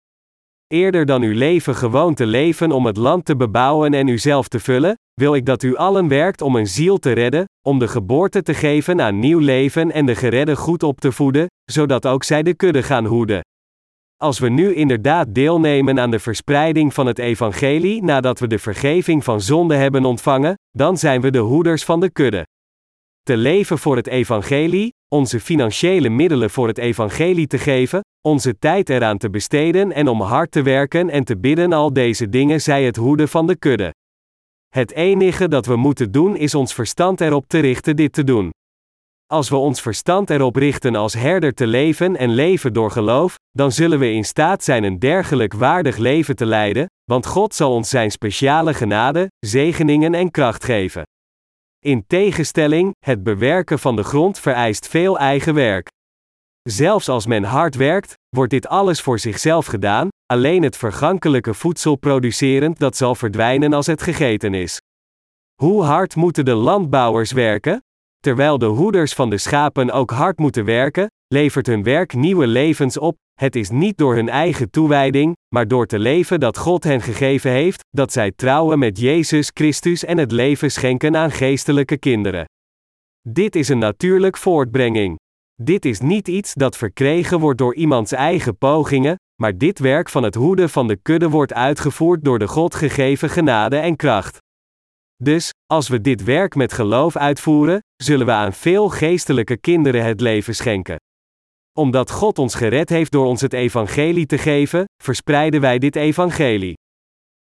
Eerder 0.67 1.05
dan 1.05 1.21
uw 1.21 1.33
leven 1.33 1.75
gewoon 1.75 2.13
te 2.13 2.25
leven 2.25 2.71
om 2.71 2.85
het 2.85 2.97
land 2.97 3.25
te 3.25 3.35
bebouwen 3.35 3.93
en 3.93 4.07
uzelf 4.07 4.47
te 4.47 4.59
vullen, 4.59 4.95
wil 5.13 5.35
ik 5.35 5.45
dat 5.45 5.63
u 5.63 5.75
allen 5.75 6.07
werkt 6.07 6.41
om 6.41 6.55
een 6.55 6.67
ziel 6.67 6.97
te 6.97 7.11
redden, 7.11 7.45
om 7.67 7.79
de 7.79 7.87
geboorte 7.87 8.41
te 8.41 8.53
geven 8.53 9.01
aan 9.01 9.19
nieuw 9.19 9.39
leven 9.39 9.91
en 9.91 10.05
de 10.05 10.15
geredde 10.15 10.55
goed 10.55 10.83
op 10.83 10.99
te 10.99 11.11
voeden, 11.11 11.47
zodat 11.71 12.05
ook 12.05 12.23
zij 12.23 12.43
de 12.43 12.53
kudde 12.53 12.83
gaan 12.83 13.05
hoeden. 13.05 13.41
Als 14.23 14.39
we 14.39 14.49
nu 14.49 14.73
inderdaad 14.73 15.33
deelnemen 15.33 15.99
aan 15.99 16.11
de 16.11 16.19
verspreiding 16.19 16.93
van 16.93 17.05
het 17.05 17.19
evangelie 17.19 18.03
nadat 18.03 18.39
we 18.39 18.47
de 18.47 18.59
vergeving 18.59 19.23
van 19.23 19.41
zonde 19.41 19.75
hebben 19.75 20.05
ontvangen, 20.05 20.53
dan 20.71 20.97
zijn 20.97 21.21
we 21.21 21.31
de 21.31 21.39
hoeders 21.39 21.83
van 21.83 21.99
de 21.99 22.09
kudde. 22.09 22.47
Te 23.23 23.37
leven 23.37 23.77
voor 23.77 23.95
het 23.95 24.07
evangelie, 24.07 24.93
onze 25.07 25.39
financiële 25.39 26.09
middelen 26.09 26.49
voor 26.49 26.67
het 26.67 26.77
evangelie 26.77 27.47
te 27.47 27.57
geven, 27.57 28.01
onze 28.21 28.57
tijd 28.59 28.89
eraan 28.89 29.17
te 29.17 29.29
besteden 29.29 29.91
en 29.91 30.07
om 30.07 30.21
hard 30.21 30.51
te 30.51 30.61
werken 30.61 31.09
en 31.09 31.23
te 31.23 31.37
bidden, 31.37 31.73
al 31.73 31.93
deze 31.93 32.29
dingen 32.29 32.61
zij 32.61 32.83
het 32.83 32.95
hoeden 32.95 33.29
van 33.29 33.47
de 33.47 33.55
kudde. 33.55 33.93
Het 34.69 34.91
enige 34.91 35.47
dat 35.47 35.65
we 35.65 35.75
moeten 35.75 36.11
doen 36.11 36.35
is 36.35 36.55
ons 36.55 36.73
verstand 36.73 37.21
erop 37.21 37.47
te 37.47 37.59
richten 37.59 37.95
dit 37.95 38.13
te 38.13 38.23
doen. 38.23 38.51
Als 39.33 39.49
we 39.49 39.55
ons 39.55 39.81
verstand 39.81 40.29
erop 40.29 40.55
richten 40.55 40.95
als 40.95 41.13
herder 41.13 41.53
te 41.53 41.67
leven 41.67 42.17
en 42.17 42.29
leven 42.29 42.73
door 42.73 42.91
geloof, 42.91 43.35
dan 43.51 43.71
zullen 43.71 43.99
we 43.99 44.11
in 44.11 44.23
staat 44.23 44.63
zijn 44.63 44.83
een 44.83 44.99
dergelijk 44.99 45.53
waardig 45.53 45.97
leven 45.97 46.35
te 46.35 46.45
leiden, 46.45 46.85
want 47.03 47.25
God 47.25 47.55
zal 47.55 47.71
ons 47.71 47.89
zijn 47.89 48.11
speciale 48.11 48.73
genade, 48.73 49.27
zegeningen 49.39 50.13
en 50.13 50.31
kracht 50.31 50.63
geven. 50.63 51.03
In 51.79 52.03
tegenstelling, 52.07 52.91
het 53.05 53.23
bewerken 53.23 53.79
van 53.79 53.95
de 53.95 54.03
grond 54.03 54.39
vereist 54.39 54.87
veel 54.87 55.19
eigen 55.19 55.53
werk. 55.53 55.87
Zelfs 56.61 57.09
als 57.09 57.25
men 57.25 57.43
hard 57.43 57.75
werkt, 57.75 58.13
wordt 58.29 58.51
dit 58.51 58.67
alles 58.67 59.01
voor 59.01 59.19
zichzelf 59.19 59.65
gedaan, 59.65 60.07
alleen 60.25 60.63
het 60.63 60.77
vergankelijke 60.77 61.53
voedsel 61.53 61.95
producerend 61.95 62.79
dat 62.79 62.97
zal 62.97 63.15
verdwijnen 63.15 63.73
als 63.73 63.87
het 63.87 64.01
gegeten 64.01 64.53
is. 64.53 64.81
Hoe 65.61 65.83
hard 65.83 66.15
moeten 66.15 66.45
de 66.45 66.55
landbouwers 66.55 67.31
werken? 67.31 67.81
Terwijl 68.23 68.57
de 68.57 68.65
hoeders 68.65 69.13
van 69.13 69.29
de 69.29 69.37
schapen 69.37 69.91
ook 69.91 70.11
hard 70.11 70.37
moeten 70.37 70.65
werken, 70.65 71.07
levert 71.27 71.67
hun 71.67 71.83
werk 71.83 72.13
nieuwe 72.13 72.47
levens 72.47 72.97
op. 72.97 73.15
Het 73.33 73.55
is 73.55 73.69
niet 73.69 73.97
door 73.97 74.15
hun 74.15 74.29
eigen 74.29 74.69
toewijding, 74.69 75.35
maar 75.55 75.67
door 75.67 75.85
te 75.85 75.99
leven 75.99 76.39
dat 76.39 76.57
God 76.57 76.83
hen 76.83 77.01
gegeven 77.01 77.51
heeft, 77.51 77.83
dat 77.89 78.11
zij 78.11 78.31
trouwen 78.31 78.79
met 78.79 78.99
Jezus 78.99 79.51
Christus 79.53 80.05
en 80.05 80.17
het 80.17 80.31
leven 80.31 80.71
schenken 80.71 81.17
aan 81.17 81.31
geestelijke 81.31 81.97
kinderen. 81.97 82.45
Dit 83.29 83.55
is 83.55 83.69
een 83.69 83.77
natuurlijk 83.77 84.37
voortbrenging. 84.37 85.17
Dit 85.61 85.85
is 85.85 85.99
niet 85.99 86.27
iets 86.27 86.53
dat 86.53 86.77
verkregen 86.77 87.39
wordt 87.39 87.57
door 87.57 87.75
iemands 87.75 88.11
eigen 88.11 88.57
pogingen, 88.57 89.15
maar 89.41 89.57
dit 89.57 89.79
werk 89.79 90.09
van 90.09 90.23
het 90.23 90.35
hoeden 90.35 90.69
van 90.69 90.87
de 90.87 90.95
kudde 90.95 91.29
wordt 91.29 91.53
uitgevoerd 91.53 92.23
door 92.23 92.39
de 92.39 92.47
God 92.47 92.75
gegeven 92.75 93.29
genade 93.29 93.77
en 93.77 93.95
kracht. 93.95 94.37
Dus, 95.23 95.49
als 95.65 95.87
we 95.87 96.01
dit 96.01 96.23
werk 96.23 96.55
met 96.55 96.73
geloof 96.73 97.15
uitvoeren, 97.15 97.79
zullen 98.03 98.25
we 98.25 98.31
aan 98.31 98.53
veel 98.53 98.89
geestelijke 98.89 99.57
kinderen 99.57 100.05
het 100.05 100.21
leven 100.21 100.55
schenken. 100.55 100.95
Omdat 101.79 102.11
God 102.11 102.39
ons 102.39 102.55
gered 102.55 102.89
heeft 102.89 103.11
door 103.11 103.25
ons 103.25 103.41
het 103.41 103.53
evangelie 103.53 104.25
te 104.25 104.37
geven, 104.37 104.85
verspreiden 105.03 105.61
wij 105.61 105.79
dit 105.79 105.95
evangelie. 105.95 106.73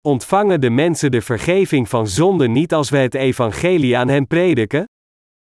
Ontvangen 0.01 0.61
de 0.61 0.71
mensen 0.71 1.11
de 1.11 1.21
vergeving 1.21 1.89
van 1.89 2.09
zonde 2.09 2.49
niet 2.49 2.75
als 2.75 2.91
we 2.91 2.97
het 2.97 3.15
evangelie 3.15 3.97
aan 3.97 4.09
hen 4.09 4.27
prediken? 4.27 4.85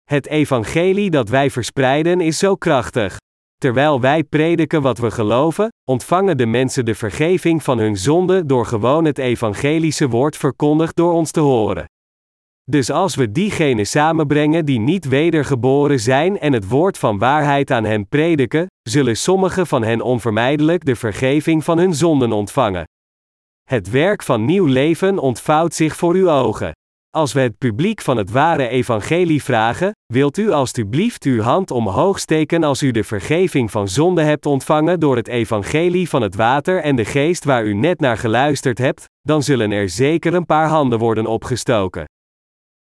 Het 0.04 0.26
evangelie 0.26 1.10
dat 1.10 1.28
wij 1.28 1.50
verspreiden 1.50 2.20
is 2.20 2.38
zo 2.38 2.54
krachtig. 2.54 3.16
Terwijl 3.56 4.00
wij 4.00 4.24
prediken 4.24 4.82
wat 4.82 4.98
we 4.98 5.10
geloven, 5.10 5.68
ontvangen 5.88 6.36
de 6.36 6.46
mensen 6.46 6.84
de 6.84 6.94
vergeving 6.94 7.62
van 7.62 7.78
hun 7.78 7.96
zonde 7.96 8.46
door 8.46 8.66
gewoon 8.66 9.04
het 9.04 9.18
evangelische 9.18 10.08
woord 10.08 10.36
verkondigd 10.36 10.96
door 10.96 11.12
ons 11.12 11.30
te 11.30 11.40
horen. 11.40 11.84
Dus 12.70 12.90
als 12.90 13.14
we 13.14 13.32
diegenen 13.32 13.86
samenbrengen 13.86 14.64
die 14.64 14.80
niet 14.80 15.08
wedergeboren 15.08 16.00
zijn 16.00 16.38
en 16.38 16.52
het 16.52 16.68
woord 16.68 16.98
van 16.98 17.18
waarheid 17.18 17.70
aan 17.70 17.84
hen 17.84 18.08
prediken, 18.08 18.66
zullen 18.82 19.16
sommigen 19.16 19.66
van 19.66 19.82
hen 19.82 20.00
onvermijdelijk 20.00 20.84
de 20.84 20.96
vergeving 20.96 21.64
van 21.64 21.78
hun 21.78 21.94
zonden 21.94 22.32
ontvangen. 22.32 22.84
Het 23.68 23.90
werk 23.90 24.22
van 24.22 24.44
nieuw 24.44 24.64
leven 24.64 25.18
ontvouwt 25.18 25.74
zich 25.74 25.96
voor 25.96 26.14
uw 26.14 26.30
ogen. 26.30 26.72
Als 27.10 27.32
we 27.32 27.40
het 27.40 27.58
publiek 27.58 28.00
van 28.00 28.16
het 28.16 28.30
ware 28.30 28.68
evangelie 28.68 29.42
vragen, 29.42 29.92
wilt 30.12 30.36
u 30.36 30.50
alstublieft 30.50 31.24
uw 31.24 31.40
hand 31.40 31.70
omhoog 31.70 32.18
steken 32.18 32.64
als 32.64 32.82
u 32.82 32.90
de 32.90 33.04
vergeving 33.04 33.70
van 33.70 33.88
zonde 33.88 34.22
hebt 34.22 34.46
ontvangen 34.46 35.00
door 35.00 35.16
het 35.16 35.28
evangelie 35.28 36.08
van 36.08 36.22
het 36.22 36.34
water 36.34 36.80
en 36.80 36.96
de 36.96 37.04
geest 37.04 37.44
waar 37.44 37.64
u 37.64 37.74
net 37.74 38.00
naar 38.00 38.18
geluisterd 38.18 38.78
hebt, 38.78 39.04
dan 39.22 39.42
zullen 39.42 39.70
er 39.70 39.88
zeker 39.88 40.34
een 40.34 40.46
paar 40.46 40.68
handen 40.68 40.98
worden 40.98 41.26
opgestoken. 41.26 42.04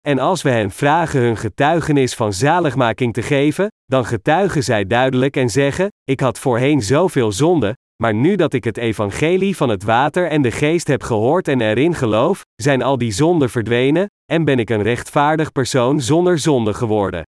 En 0.06 0.20
als 0.20 0.42
we 0.42 0.50
hen 0.50 0.72
vragen 0.72 1.20
hun 1.20 1.38
getuigenis 1.38 2.14
van 2.14 2.34
zaligmaking 2.34 3.14
te 3.14 3.22
geven, 3.22 3.68
dan 3.86 4.06
getuigen 4.06 4.64
zij 4.64 4.88
duidelijk 4.88 5.38
en 5.38 5.50
zeggen: 5.50 5.88
Ik 6.04 6.20
had 6.20 6.40
voorheen 6.40 6.82
zoveel 6.82 7.32
zonde, 7.32 7.76
maar 8.04 8.14
nu 8.14 8.36
dat 8.36 8.54
ik 8.54 8.64
het 8.64 8.78
evangelie 8.78 9.56
van 9.56 9.70
het 9.70 9.84
water 9.84 10.28
en 10.28 10.42
de 10.42 10.52
geest 10.52 10.88
heb 10.88 11.04
gehoord 11.04 11.48
en 11.48 11.62
erin 11.62 11.96
geloof, 11.96 12.42
zijn 12.56 12.82
al 12.82 12.98
die 12.98 13.12
zonden 13.12 13.50
verdwenen, 13.50 14.06
en 14.32 14.44
ben 14.44 14.60
ik 14.60 14.70
een 14.70 14.82
rechtvaardig 14.82 15.52
persoon 15.52 16.02
zonder 16.02 16.40
zonde 16.40 16.74
geworden. 16.74 17.24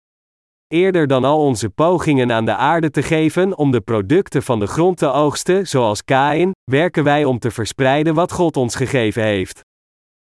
Eerder 0.67 1.07
dan 1.07 1.23
al 1.23 1.39
onze 1.39 1.69
pogingen 1.69 2.31
aan 2.31 2.45
de 2.45 2.55
aarde 2.55 2.89
te 2.89 3.03
geven 3.03 3.57
om 3.57 3.71
de 3.71 3.81
producten 3.81 4.43
van 4.43 4.59
de 4.59 4.67
grond 4.67 4.97
te 4.97 5.11
oogsten, 5.11 5.67
zoals 5.67 6.03
Kain, 6.03 6.51
werken 6.71 7.03
wij 7.03 7.25
om 7.25 7.39
te 7.39 7.51
verspreiden 7.51 8.13
wat 8.13 8.31
God 8.31 8.57
ons 8.57 8.75
gegeven 8.75 9.23
heeft. 9.23 9.61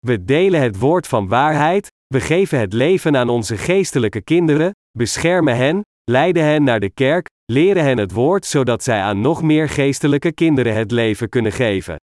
We 0.05 0.25
delen 0.25 0.61
het 0.61 0.79
woord 0.79 1.07
van 1.07 1.27
waarheid, 1.27 1.87
we 2.07 2.21
geven 2.21 2.59
het 2.59 2.73
leven 2.73 3.17
aan 3.17 3.29
onze 3.29 3.57
geestelijke 3.57 4.21
kinderen, 4.21 4.71
beschermen 4.97 5.55
hen, 5.55 5.81
leiden 6.03 6.43
hen 6.43 6.63
naar 6.63 6.79
de 6.79 6.89
kerk, 6.89 7.29
leren 7.45 7.83
hen 7.83 7.97
het 7.97 8.11
woord 8.11 8.45
zodat 8.45 8.83
zij 8.83 9.01
aan 9.01 9.21
nog 9.21 9.41
meer 9.41 9.69
geestelijke 9.69 10.31
kinderen 10.31 10.75
het 10.75 10.91
leven 10.91 11.29
kunnen 11.29 11.51
geven. 11.51 11.95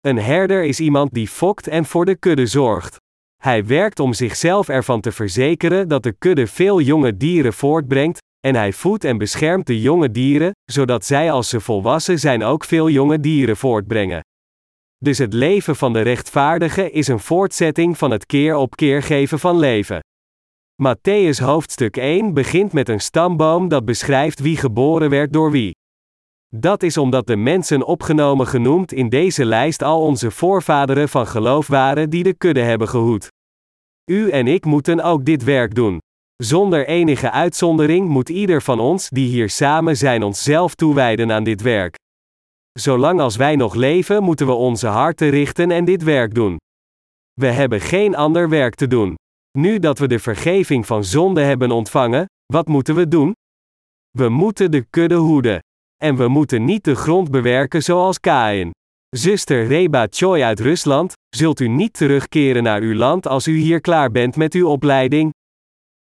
Een 0.00 0.18
herder 0.18 0.64
is 0.64 0.80
iemand 0.80 1.14
die 1.14 1.28
fokt 1.28 1.66
en 1.66 1.84
voor 1.84 2.04
de 2.04 2.16
kudde 2.16 2.46
zorgt. 2.46 2.96
Hij 3.42 3.66
werkt 3.66 4.00
om 4.00 4.12
zichzelf 4.12 4.68
ervan 4.68 5.00
te 5.00 5.12
verzekeren 5.12 5.88
dat 5.88 6.02
de 6.02 6.12
kudde 6.12 6.46
veel 6.46 6.80
jonge 6.80 7.16
dieren 7.16 7.52
voortbrengt, 7.52 8.18
en 8.46 8.54
hij 8.54 8.72
voedt 8.72 9.04
en 9.04 9.18
beschermt 9.18 9.66
de 9.66 9.80
jonge 9.80 10.10
dieren, 10.10 10.52
zodat 10.64 11.04
zij 11.04 11.30
als 11.30 11.48
ze 11.48 11.60
volwassen 11.60 12.18
zijn 12.18 12.42
ook 12.42 12.64
veel 12.64 12.90
jonge 12.90 13.20
dieren 13.20 13.56
voortbrengen. 13.56 14.22
Dus 15.04 15.18
het 15.18 15.32
leven 15.32 15.76
van 15.76 15.92
de 15.92 16.00
rechtvaardige 16.00 16.90
is 16.90 17.08
een 17.08 17.18
voortzetting 17.18 17.98
van 17.98 18.10
het 18.10 18.26
keer 18.26 18.56
op 18.56 18.76
keer 18.76 19.02
geven 19.02 19.38
van 19.38 19.58
leven. 19.58 20.00
Matthäus 20.82 21.38
hoofdstuk 21.42 21.96
1 21.96 22.34
begint 22.34 22.72
met 22.72 22.88
een 22.88 23.00
stamboom 23.00 23.68
dat 23.68 23.84
beschrijft 23.84 24.40
wie 24.40 24.56
geboren 24.56 25.10
werd 25.10 25.32
door 25.32 25.50
wie. 25.50 25.74
Dat 26.56 26.82
is 26.82 26.96
omdat 26.96 27.26
de 27.26 27.36
mensen 27.36 27.86
opgenomen 27.86 28.46
genoemd 28.46 28.92
in 28.92 29.08
deze 29.08 29.44
lijst 29.44 29.82
al 29.82 30.00
onze 30.00 30.30
voorvaderen 30.30 31.08
van 31.08 31.26
geloof 31.26 31.66
waren 31.66 32.10
die 32.10 32.22
de 32.22 32.34
kudde 32.34 32.62
hebben 32.62 32.88
gehoed. 32.88 33.28
U 34.10 34.30
en 34.30 34.46
ik 34.46 34.64
moeten 34.64 35.00
ook 35.00 35.24
dit 35.24 35.44
werk 35.44 35.74
doen. 35.74 35.98
Zonder 36.36 36.86
enige 36.86 37.30
uitzondering 37.30 38.08
moet 38.08 38.28
ieder 38.28 38.62
van 38.62 38.80
ons 38.80 39.08
die 39.08 39.28
hier 39.28 39.50
samen 39.50 39.96
zijn 39.96 40.22
onszelf 40.22 40.74
toewijden 40.74 41.32
aan 41.32 41.44
dit 41.44 41.62
werk. 41.62 42.02
Zolang 42.80 43.20
als 43.20 43.36
wij 43.36 43.56
nog 43.56 43.74
leven, 43.74 44.22
moeten 44.22 44.46
we 44.46 44.52
onze 44.52 44.86
harten 44.86 45.30
richten 45.30 45.70
en 45.70 45.84
dit 45.84 46.02
werk 46.02 46.34
doen. 46.34 46.56
We 47.32 47.46
hebben 47.46 47.80
geen 47.80 48.16
ander 48.16 48.48
werk 48.48 48.74
te 48.74 48.86
doen. 48.86 49.14
Nu 49.58 49.78
dat 49.78 49.98
we 49.98 50.08
de 50.08 50.18
vergeving 50.18 50.86
van 50.86 51.04
zonde 51.04 51.40
hebben 51.40 51.70
ontvangen, 51.70 52.26
wat 52.52 52.68
moeten 52.68 52.94
we 52.94 53.08
doen? 53.08 53.32
We 54.10 54.28
moeten 54.28 54.70
de 54.70 54.84
kudde 54.90 55.14
hoeden. 55.14 55.58
En 56.02 56.16
we 56.16 56.28
moeten 56.28 56.64
niet 56.64 56.84
de 56.84 56.94
grond 56.94 57.30
bewerken 57.30 57.82
zoals 57.82 58.20
Kain. 58.20 58.70
Zuster 59.16 59.66
Reba 59.66 60.06
Choi 60.10 60.42
uit 60.42 60.60
Rusland, 60.60 61.12
zult 61.36 61.60
u 61.60 61.68
niet 61.68 61.92
terugkeren 61.92 62.62
naar 62.62 62.80
uw 62.80 62.94
land 62.94 63.26
als 63.26 63.46
u 63.46 63.56
hier 63.56 63.80
klaar 63.80 64.10
bent 64.10 64.36
met 64.36 64.54
uw 64.54 64.68
opleiding? 64.68 65.32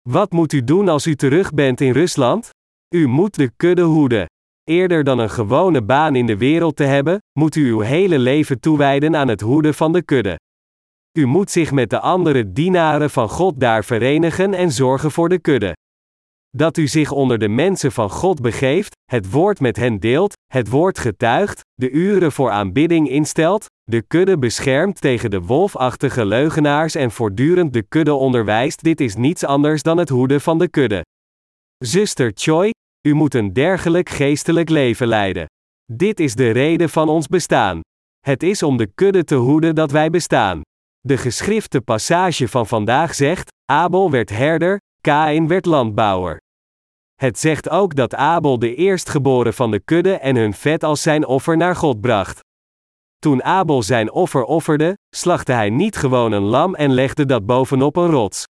Wat 0.08 0.32
moet 0.32 0.52
u 0.52 0.64
doen 0.64 0.88
als 0.88 1.06
u 1.06 1.14
terug 1.14 1.54
bent 1.54 1.80
in 1.80 1.92
Rusland? 1.92 2.50
U 2.94 3.06
moet 3.06 3.34
de 3.34 3.50
kudde 3.56 3.82
hoeden. 3.82 4.26
Eerder 4.70 5.04
dan 5.04 5.18
een 5.18 5.30
gewone 5.30 5.82
baan 5.82 6.16
in 6.16 6.26
de 6.26 6.36
wereld 6.36 6.76
te 6.76 6.84
hebben, 6.84 7.18
moet 7.38 7.54
u 7.54 7.70
uw 7.70 7.80
hele 7.80 8.18
leven 8.18 8.60
toewijden 8.60 9.16
aan 9.16 9.28
het 9.28 9.40
hoeden 9.40 9.74
van 9.74 9.92
de 9.92 10.02
kudde. 10.02 10.38
U 11.18 11.26
moet 11.26 11.50
zich 11.50 11.72
met 11.72 11.90
de 11.90 12.00
andere 12.00 12.52
dienaren 12.52 13.10
van 13.10 13.28
God 13.28 13.60
daar 13.60 13.84
verenigen 13.84 14.54
en 14.54 14.72
zorgen 14.72 15.10
voor 15.10 15.28
de 15.28 15.38
kudde. 15.38 15.76
Dat 16.56 16.76
u 16.76 16.86
zich 16.86 17.10
onder 17.10 17.38
de 17.38 17.48
mensen 17.48 17.92
van 17.92 18.10
God 18.10 18.40
begeeft, 18.40 18.96
het 19.04 19.30
woord 19.30 19.60
met 19.60 19.76
hen 19.76 19.98
deelt, 19.98 20.32
het 20.52 20.68
woord 20.68 20.98
getuigt, 20.98 21.60
de 21.74 21.90
uren 21.90 22.32
voor 22.32 22.50
aanbidding 22.50 23.08
instelt, 23.08 23.66
de 23.82 24.02
kudde 24.02 24.38
beschermt 24.38 25.00
tegen 25.00 25.30
de 25.30 25.40
wolfachtige 25.40 26.24
leugenaars 26.24 26.94
en 26.94 27.10
voortdurend 27.10 27.72
de 27.72 27.82
kudde 27.82 28.14
onderwijst, 28.14 28.82
dit 28.82 29.00
is 29.00 29.16
niets 29.16 29.44
anders 29.44 29.82
dan 29.82 29.98
het 29.98 30.08
hoeden 30.08 30.40
van 30.40 30.58
de 30.58 30.68
kudde. 30.68 31.04
Zuster 31.84 32.32
Choi, 32.34 32.70
u 33.08 33.14
moet 33.14 33.34
een 33.34 33.52
dergelijk 33.52 34.08
geestelijk 34.08 34.68
leven 34.68 35.06
leiden. 35.06 35.46
Dit 35.92 36.20
is 36.20 36.34
de 36.34 36.50
reden 36.50 36.88
van 36.88 37.08
ons 37.08 37.26
bestaan. 37.26 37.80
Het 38.20 38.42
is 38.42 38.62
om 38.62 38.76
de 38.76 38.86
kudde 38.86 39.24
te 39.24 39.34
hoeden 39.34 39.74
dat 39.74 39.90
wij 39.90 40.10
bestaan. 40.10 40.60
De 41.00 41.16
geschrifte 41.16 41.80
passage 41.80 42.48
van 42.48 42.66
vandaag 42.66 43.14
zegt: 43.14 43.50
Abel 43.64 44.10
werd 44.10 44.30
herder, 44.30 44.78
Kain 45.00 45.48
werd 45.48 45.66
landbouwer. 45.66 46.38
Het 47.14 47.38
zegt 47.38 47.68
ook 47.68 47.94
dat 47.94 48.14
Abel 48.14 48.58
de 48.58 48.74
eerstgeboren 48.74 49.54
van 49.54 49.70
de 49.70 49.80
kudde 49.80 50.14
en 50.14 50.36
hun 50.36 50.54
vet 50.54 50.84
als 50.84 51.02
zijn 51.02 51.26
offer 51.26 51.56
naar 51.56 51.76
God 51.76 52.00
bracht. 52.00 52.40
Toen 53.18 53.42
Abel 53.42 53.82
zijn 53.82 54.12
offer 54.12 54.44
offerde, 54.44 54.98
slachtte 55.16 55.52
hij 55.52 55.70
niet 55.70 55.96
gewoon 55.96 56.32
een 56.32 56.42
lam 56.42 56.74
en 56.74 56.92
legde 56.92 57.26
dat 57.26 57.46
bovenop 57.46 57.96
een 57.96 58.10
rots. 58.10 58.44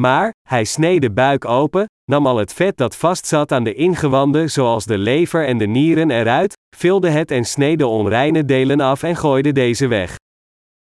Maar, 0.00 0.32
hij 0.48 0.64
sneed 0.64 1.02
de 1.02 1.10
buik 1.10 1.44
open, 1.44 1.86
nam 2.10 2.26
al 2.26 2.36
het 2.36 2.52
vet 2.52 2.76
dat 2.76 2.96
vastzat 2.96 3.52
aan 3.52 3.64
de 3.64 3.74
ingewanden 3.74 4.50
zoals 4.50 4.84
de 4.84 4.98
lever 4.98 5.46
en 5.46 5.58
de 5.58 5.66
nieren 5.66 6.10
eruit, 6.10 6.54
vulde 6.76 7.10
het 7.10 7.30
en 7.30 7.44
sneed 7.44 7.78
de 7.78 7.86
onreine 7.86 8.44
delen 8.44 8.80
af 8.80 9.02
en 9.02 9.16
gooide 9.16 9.52
deze 9.52 9.86
weg. 9.86 10.16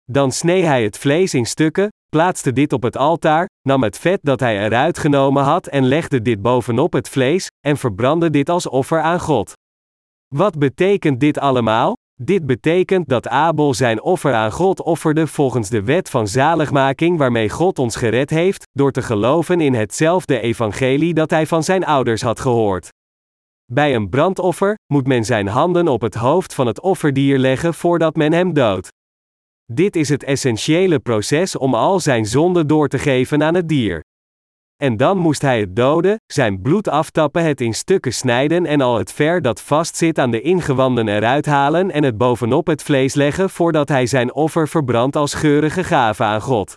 Dan 0.04 0.32
snee 0.32 0.62
hij 0.62 0.84
het 0.84 0.98
vlees 0.98 1.34
in 1.34 1.46
stukken, 1.46 1.88
plaatste 2.08 2.52
dit 2.52 2.72
op 2.72 2.82
het 2.82 2.96
altaar, 2.96 3.48
nam 3.68 3.82
het 3.82 3.98
vet 3.98 4.18
dat 4.22 4.40
hij 4.40 4.64
eruit 4.64 4.98
genomen 4.98 5.42
had 5.42 5.66
en 5.66 5.84
legde 5.84 6.22
dit 6.22 6.42
bovenop 6.42 6.92
het 6.92 7.08
vlees, 7.08 7.46
en 7.66 7.76
verbrandde 7.76 8.30
dit 8.30 8.48
als 8.48 8.68
offer 8.68 9.00
aan 9.00 9.20
God. 9.20 9.52
Wat 10.34 10.58
betekent 10.58 11.20
dit 11.20 11.38
allemaal? 11.38 11.94
Dit 12.22 12.46
betekent 12.46 13.09
dat 13.09 13.29
Abel 13.29 13.74
zijn 13.74 14.03
offer 14.03 14.35
aan 14.35 14.53
God 14.53 14.83
offerde 14.83 15.27
volgens 15.27 15.68
de 15.68 15.83
wet 15.83 16.11
van 16.11 16.29
zaligmaking 16.29 17.18
waarmee 17.18 17.48
God 17.48 17.79
ons 17.79 17.96
gered 17.96 18.31
heeft, 18.31 18.66
door 18.72 18.92
te 18.92 19.03
geloven 19.03 19.61
in 19.61 19.74
hetzelfde 19.74 20.40
evangelie 20.40 21.14
dat 21.14 21.31
hij 21.31 21.46
van 21.46 21.62
zijn 21.62 21.85
ouders 21.85 22.22
had 22.22 22.40
gehoord. 22.40 22.88
Bij 23.72 23.94
een 23.94 24.09
brandoffer 24.09 24.79
moet 24.92 25.07
men 25.07 25.24
zijn 25.24 25.46
handen 25.46 25.88
op 25.88 26.00
het 26.00 26.14
hoofd 26.14 26.55
van 26.55 26.66
het 26.66 26.81
offerdier 26.81 27.38
leggen 27.38 27.74
voordat 27.74 28.16
men 28.16 28.33
hem 28.33 28.53
doodt. 28.53 28.88
Dit 29.72 29.96
is 29.96 30.09
het 30.09 30.22
essentiële 30.22 30.98
proces 30.98 31.57
om 31.57 31.74
al 31.74 32.00
zijn 32.00 32.27
zonden 32.27 32.66
door 32.66 32.88
te 32.88 32.98
geven 32.98 33.42
aan 33.42 33.55
het 33.55 33.68
dier. 33.68 34.03
En 34.84 34.96
dan 34.96 35.18
moest 35.18 35.42
hij 35.42 35.60
het 35.60 35.76
doden, 35.76 36.20
zijn 36.26 36.62
bloed 36.62 36.88
aftappen, 36.88 37.44
het 37.44 37.60
in 37.60 37.74
stukken 37.74 38.12
snijden 38.12 38.66
en 38.66 38.80
al 38.80 38.98
het 38.98 39.12
ver 39.12 39.42
dat 39.42 39.60
vastzit 39.60 40.18
aan 40.18 40.30
de 40.30 40.40
ingewanden 40.40 41.08
eruit 41.08 41.46
halen 41.46 41.90
en 41.90 42.02
het 42.02 42.18
bovenop 42.18 42.66
het 42.66 42.82
vlees 42.82 43.14
leggen 43.14 43.50
voordat 43.50 43.88
hij 43.88 44.06
zijn 44.06 44.34
offer 44.34 44.68
verbrandt 44.68 45.16
als 45.16 45.34
geurige 45.34 45.84
gave 45.84 46.22
aan 46.22 46.40
God. 46.40 46.72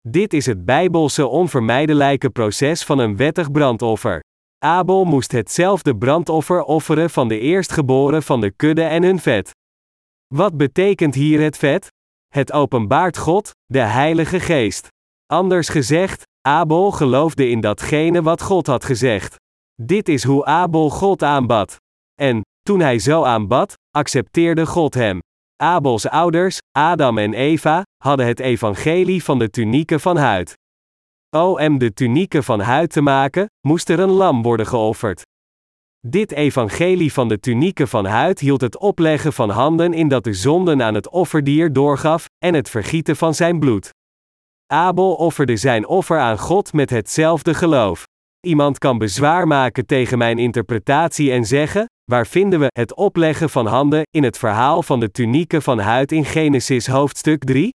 Dit 0.00 0.32
is 0.32 0.46
het 0.46 0.64
bijbelse 0.64 1.26
onvermijdelijke 1.26 2.30
proces 2.30 2.84
van 2.84 2.98
een 2.98 3.16
wettig 3.16 3.50
brandoffer. 3.50 4.20
Abel 4.58 5.04
moest 5.04 5.32
hetzelfde 5.32 5.96
brandoffer 5.96 6.62
offeren 6.62 7.10
van 7.10 7.28
de 7.28 7.38
eerstgeboren 7.38 8.22
van 8.22 8.40
de 8.40 8.50
kudde 8.50 8.82
en 8.82 9.02
hun 9.02 9.18
vet. 9.18 9.50
Wat 10.34 10.56
betekent 10.56 11.14
hier 11.14 11.40
het 11.40 11.56
vet? 11.56 11.88
Het 12.28 12.52
openbaart 12.52 13.18
God, 13.18 13.50
de 13.64 13.78
Heilige 13.78 14.40
Geest. 14.40 14.88
Anders 15.26 15.68
gezegd, 15.68 16.23
Abel 16.48 16.90
geloofde 16.90 17.48
in 17.48 17.60
datgene 17.60 18.22
wat 18.22 18.42
God 18.42 18.66
had 18.66 18.84
gezegd. 18.84 19.36
Dit 19.82 20.08
is 20.08 20.24
hoe 20.24 20.44
Abel 20.44 20.90
God 20.90 21.22
aanbad. 21.22 21.76
En, 22.20 22.40
toen 22.62 22.80
hij 22.80 22.98
zo 22.98 23.22
aanbad, 23.22 23.74
accepteerde 23.90 24.66
God 24.66 24.94
hem. 24.94 25.18
Abels 25.56 26.08
ouders, 26.08 26.58
Adam 26.78 27.18
en 27.18 27.34
Eva, 27.34 27.82
hadden 28.02 28.26
het 28.26 28.40
evangelie 28.40 29.24
van 29.24 29.38
de 29.38 29.50
tunieken 29.50 30.00
van 30.00 30.16
huid. 30.16 30.54
Om 31.36 31.78
de 31.78 31.92
tunieken 31.92 32.44
van 32.44 32.60
huid 32.60 32.92
te 32.92 33.00
maken, 33.00 33.46
moest 33.66 33.88
er 33.88 34.00
een 34.00 34.10
lam 34.10 34.42
worden 34.42 34.66
geofferd. 34.66 35.22
Dit 36.06 36.32
evangelie 36.32 37.12
van 37.12 37.28
de 37.28 37.40
tunieken 37.40 37.88
van 37.88 38.04
huid 38.04 38.38
hield 38.38 38.60
het 38.60 38.78
opleggen 38.78 39.32
van 39.32 39.50
handen 39.50 39.92
in 39.92 40.08
dat 40.08 40.24
de 40.24 40.32
zonden 40.32 40.82
aan 40.82 40.94
het 40.94 41.08
offerdier 41.08 41.72
doorgaf, 41.72 42.26
en 42.38 42.54
het 42.54 42.70
vergieten 42.70 43.16
van 43.16 43.34
zijn 43.34 43.58
bloed. 43.58 43.90
Abel 44.72 45.14
offerde 45.14 45.56
zijn 45.56 45.86
offer 45.86 46.18
aan 46.18 46.38
God 46.38 46.72
met 46.72 46.90
hetzelfde 46.90 47.54
geloof. 47.54 48.04
Iemand 48.40 48.78
kan 48.78 48.98
bezwaar 48.98 49.46
maken 49.46 49.86
tegen 49.86 50.18
mijn 50.18 50.38
interpretatie 50.38 51.32
en 51.32 51.44
zeggen: 51.44 51.86
waar 52.04 52.26
vinden 52.26 52.60
we 52.60 52.66
het 52.68 52.94
opleggen 52.94 53.50
van 53.50 53.66
handen 53.66 54.02
in 54.10 54.22
het 54.22 54.38
verhaal 54.38 54.82
van 54.82 55.00
de 55.00 55.10
tunieken 55.10 55.62
van 55.62 55.78
huid 55.78 56.12
in 56.12 56.24
Genesis 56.24 56.86
hoofdstuk 56.86 57.44
3? 57.44 57.70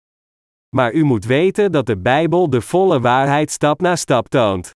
Maar 0.76 0.93
u 0.93 1.04
moet 1.04 1.26
weten 1.26 1.71
dat 1.71 1.86
de 1.86 1.97
Bijbel 1.97 2.50
de 2.50 2.62
volle 2.62 3.00
waarheid 3.00 3.52
stap 3.52 3.82
na 3.82 3.95
stap 3.95 4.28
toont. 4.28 4.71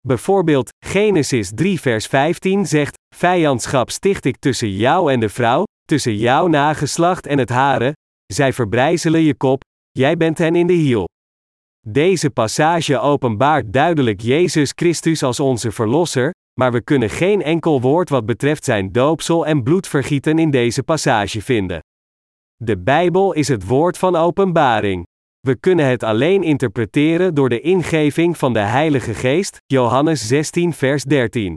Bijvoorbeeld, 0.00 0.70
Genesis 0.86 1.50
3 1.54 1.80
vers 1.80 2.06
15 2.06 2.66
zegt, 2.66 2.98
Vijandschap 3.14 3.90
sticht 3.90 4.24
ik 4.24 4.36
tussen 4.36 4.70
jou 4.70 5.12
en 5.12 5.20
de 5.20 5.28
vrouw, 5.28 5.64
tussen 5.84 6.16
jouw 6.16 6.46
nageslacht 6.46 7.26
en 7.26 7.38
het 7.38 7.48
hare, 7.48 7.92
zij 8.26 8.52
verbrijzelen 8.52 9.20
je 9.20 9.34
kop, 9.34 9.62
jij 9.90 10.16
bent 10.16 10.38
hen 10.38 10.54
in 10.54 10.66
de 10.66 10.72
hiel. 10.72 11.08
Deze 11.88 12.30
passage 12.30 12.98
openbaart 12.98 13.72
duidelijk 13.72 14.20
Jezus 14.20 14.72
Christus 14.74 15.22
als 15.22 15.40
onze 15.40 15.72
Verlosser, 15.72 16.30
maar 16.60 16.72
we 16.72 16.80
kunnen 16.80 17.10
geen 17.10 17.42
enkel 17.42 17.80
woord 17.80 18.08
wat 18.08 18.26
betreft 18.26 18.64
zijn 18.64 18.92
doopsel 18.92 19.46
en 19.46 19.62
bloedvergieten 19.62 20.38
in 20.38 20.50
deze 20.50 20.82
passage 20.82 21.42
vinden. 21.42 21.80
De 22.56 22.78
Bijbel 22.78 23.32
is 23.32 23.48
het 23.48 23.66
woord 23.66 23.98
van 23.98 24.16
openbaring. 24.16 25.06
We 25.40 25.56
kunnen 25.56 25.86
het 25.86 26.02
alleen 26.02 26.42
interpreteren 26.42 27.34
door 27.34 27.48
de 27.48 27.60
ingeving 27.60 28.38
van 28.38 28.52
de 28.52 28.58
Heilige 28.58 29.14
Geest, 29.14 29.56
Johannes 29.66 30.26
16, 30.26 30.72
vers 30.72 31.04
13. 31.04 31.56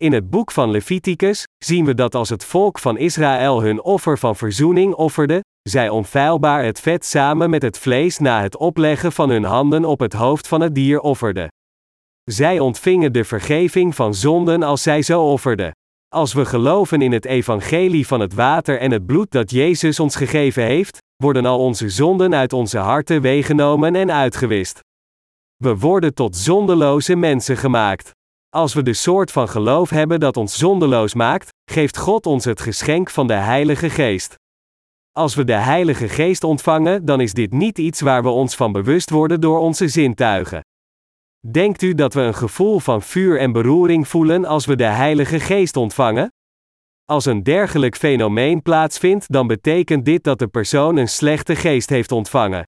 In 0.00 0.12
het 0.12 0.30
boek 0.30 0.50
van 0.50 0.70
Leviticus 0.70 1.44
zien 1.64 1.84
we 1.84 1.94
dat 1.94 2.14
als 2.14 2.28
het 2.28 2.44
volk 2.44 2.78
van 2.78 2.98
Israël 2.98 3.62
hun 3.62 3.82
offer 3.82 4.18
van 4.18 4.36
verzoening 4.36 4.94
offerde, 4.94 5.40
zij 5.70 5.88
onfeilbaar 5.88 6.64
het 6.64 6.80
vet 6.80 7.04
samen 7.04 7.50
met 7.50 7.62
het 7.62 7.78
vlees 7.78 8.18
na 8.18 8.42
het 8.42 8.56
opleggen 8.56 9.12
van 9.12 9.30
hun 9.30 9.44
handen 9.44 9.84
op 9.84 10.00
het 10.00 10.12
hoofd 10.12 10.48
van 10.48 10.60
het 10.60 10.74
dier 10.74 11.00
offerden. 11.00 11.48
Zij 12.24 12.58
ontvingen 12.58 13.12
de 13.12 13.24
vergeving 13.24 13.94
van 13.94 14.14
zonden 14.14 14.62
als 14.62 14.82
zij 14.82 15.02
zo 15.02 15.22
offerden. 15.22 15.72
Als 16.08 16.32
we 16.32 16.44
geloven 16.44 17.02
in 17.02 17.12
het 17.12 17.24
evangelie 17.24 18.06
van 18.06 18.20
het 18.20 18.34
water 18.34 18.78
en 18.78 18.90
het 18.90 19.06
bloed 19.06 19.30
dat 19.30 19.50
Jezus 19.50 20.00
ons 20.00 20.16
gegeven 20.16 20.62
heeft, 20.62 20.98
worden 21.16 21.46
al 21.46 21.58
onze 21.58 21.88
zonden 21.88 22.34
uit 22.34 22.52
onze 22.52 22.78
harten 22.78 23.20
weggenomen 23.20 23.94
en 23.94 24.12
uitgewist. 24.12 24.80
We 25.56 25.76
worden 25.78 26.14
tot 26.14 26.36
zondeloze 26.36 27.16
mensen 27.16 27.56
gemaakt. 27.56 28.10
Als 28.48 28.74
we 28.74 28.82
de 28.82 28.94
soort 28.94 29.32
van 29.32 29.48
geloof 29.48 29.90
hebben 29.90 30.20
dat 30.20 30.36
ons 30.36 30.58
zondeloos 30.58 31.14
maakt, 31.14 31.48
geeft 31.70 31.98
God 31.98 32.26
ons 32.26 32.44
het 32.44 32.60
geschenk 32.60 33.10
van 33.10 33.26
de 33.26 33.32
Heilige 33.32 33.90
Geest. 33.90 34.34
Als 35.16 35.34
we 35.34 35.44
de 35.44 35.52
Heilige 35.52 36.08
Geest 36.08 36.44
ontvangen, 36.44 37.04
dan 37.04 37.20
is 37.20 37.32
dit 37.32 37.52
niet 37.52 37.78
iets 37.78 38.00
waar 38.00 38.22
we 38.22 38.28
ons 38.28 38.54
van 38.54 38.72
bewust 38.72 39.10
worden 39.10 39.40
door 39.40 39.58
onze 39.58 39.88
zintuigen. 39.88 40.60
Denkt 41.50 41.82
u 41.82 41.94
dat 41.94 42.14
we 42.14 42.20
een 42.20 42.34
gevoel 42.34 42.78
van 42.78 43.02
vuur 43.02 43.38
en 43.38 43.52
beroering 43.52 44.08
voelen 44.08 44.44
als 44.44 44.66
we 44.66 44.76
de 44.76 44.84
Heilige 44.84 45.40
Geest 45.40 45.76
ontvangen? 45.76 46.28
Als 47.04 47.24
een 47.24 47.42
dergelijk 47.42 47.96
fenomeen 47.96 48.62
plaatsvindt, 48.62 49.32
dan 49.32 49.46
betekent 49.46 50.04
dit 50.04 50.24
dat 50.24 50.38
de 50.38 50.48
persoon 50.48 50.96
een 50.96 51.08
slechte 51.08 51.56
geest 51.56 51.88
heeft 51.88 52.12
ontvangen. 52.12 52.62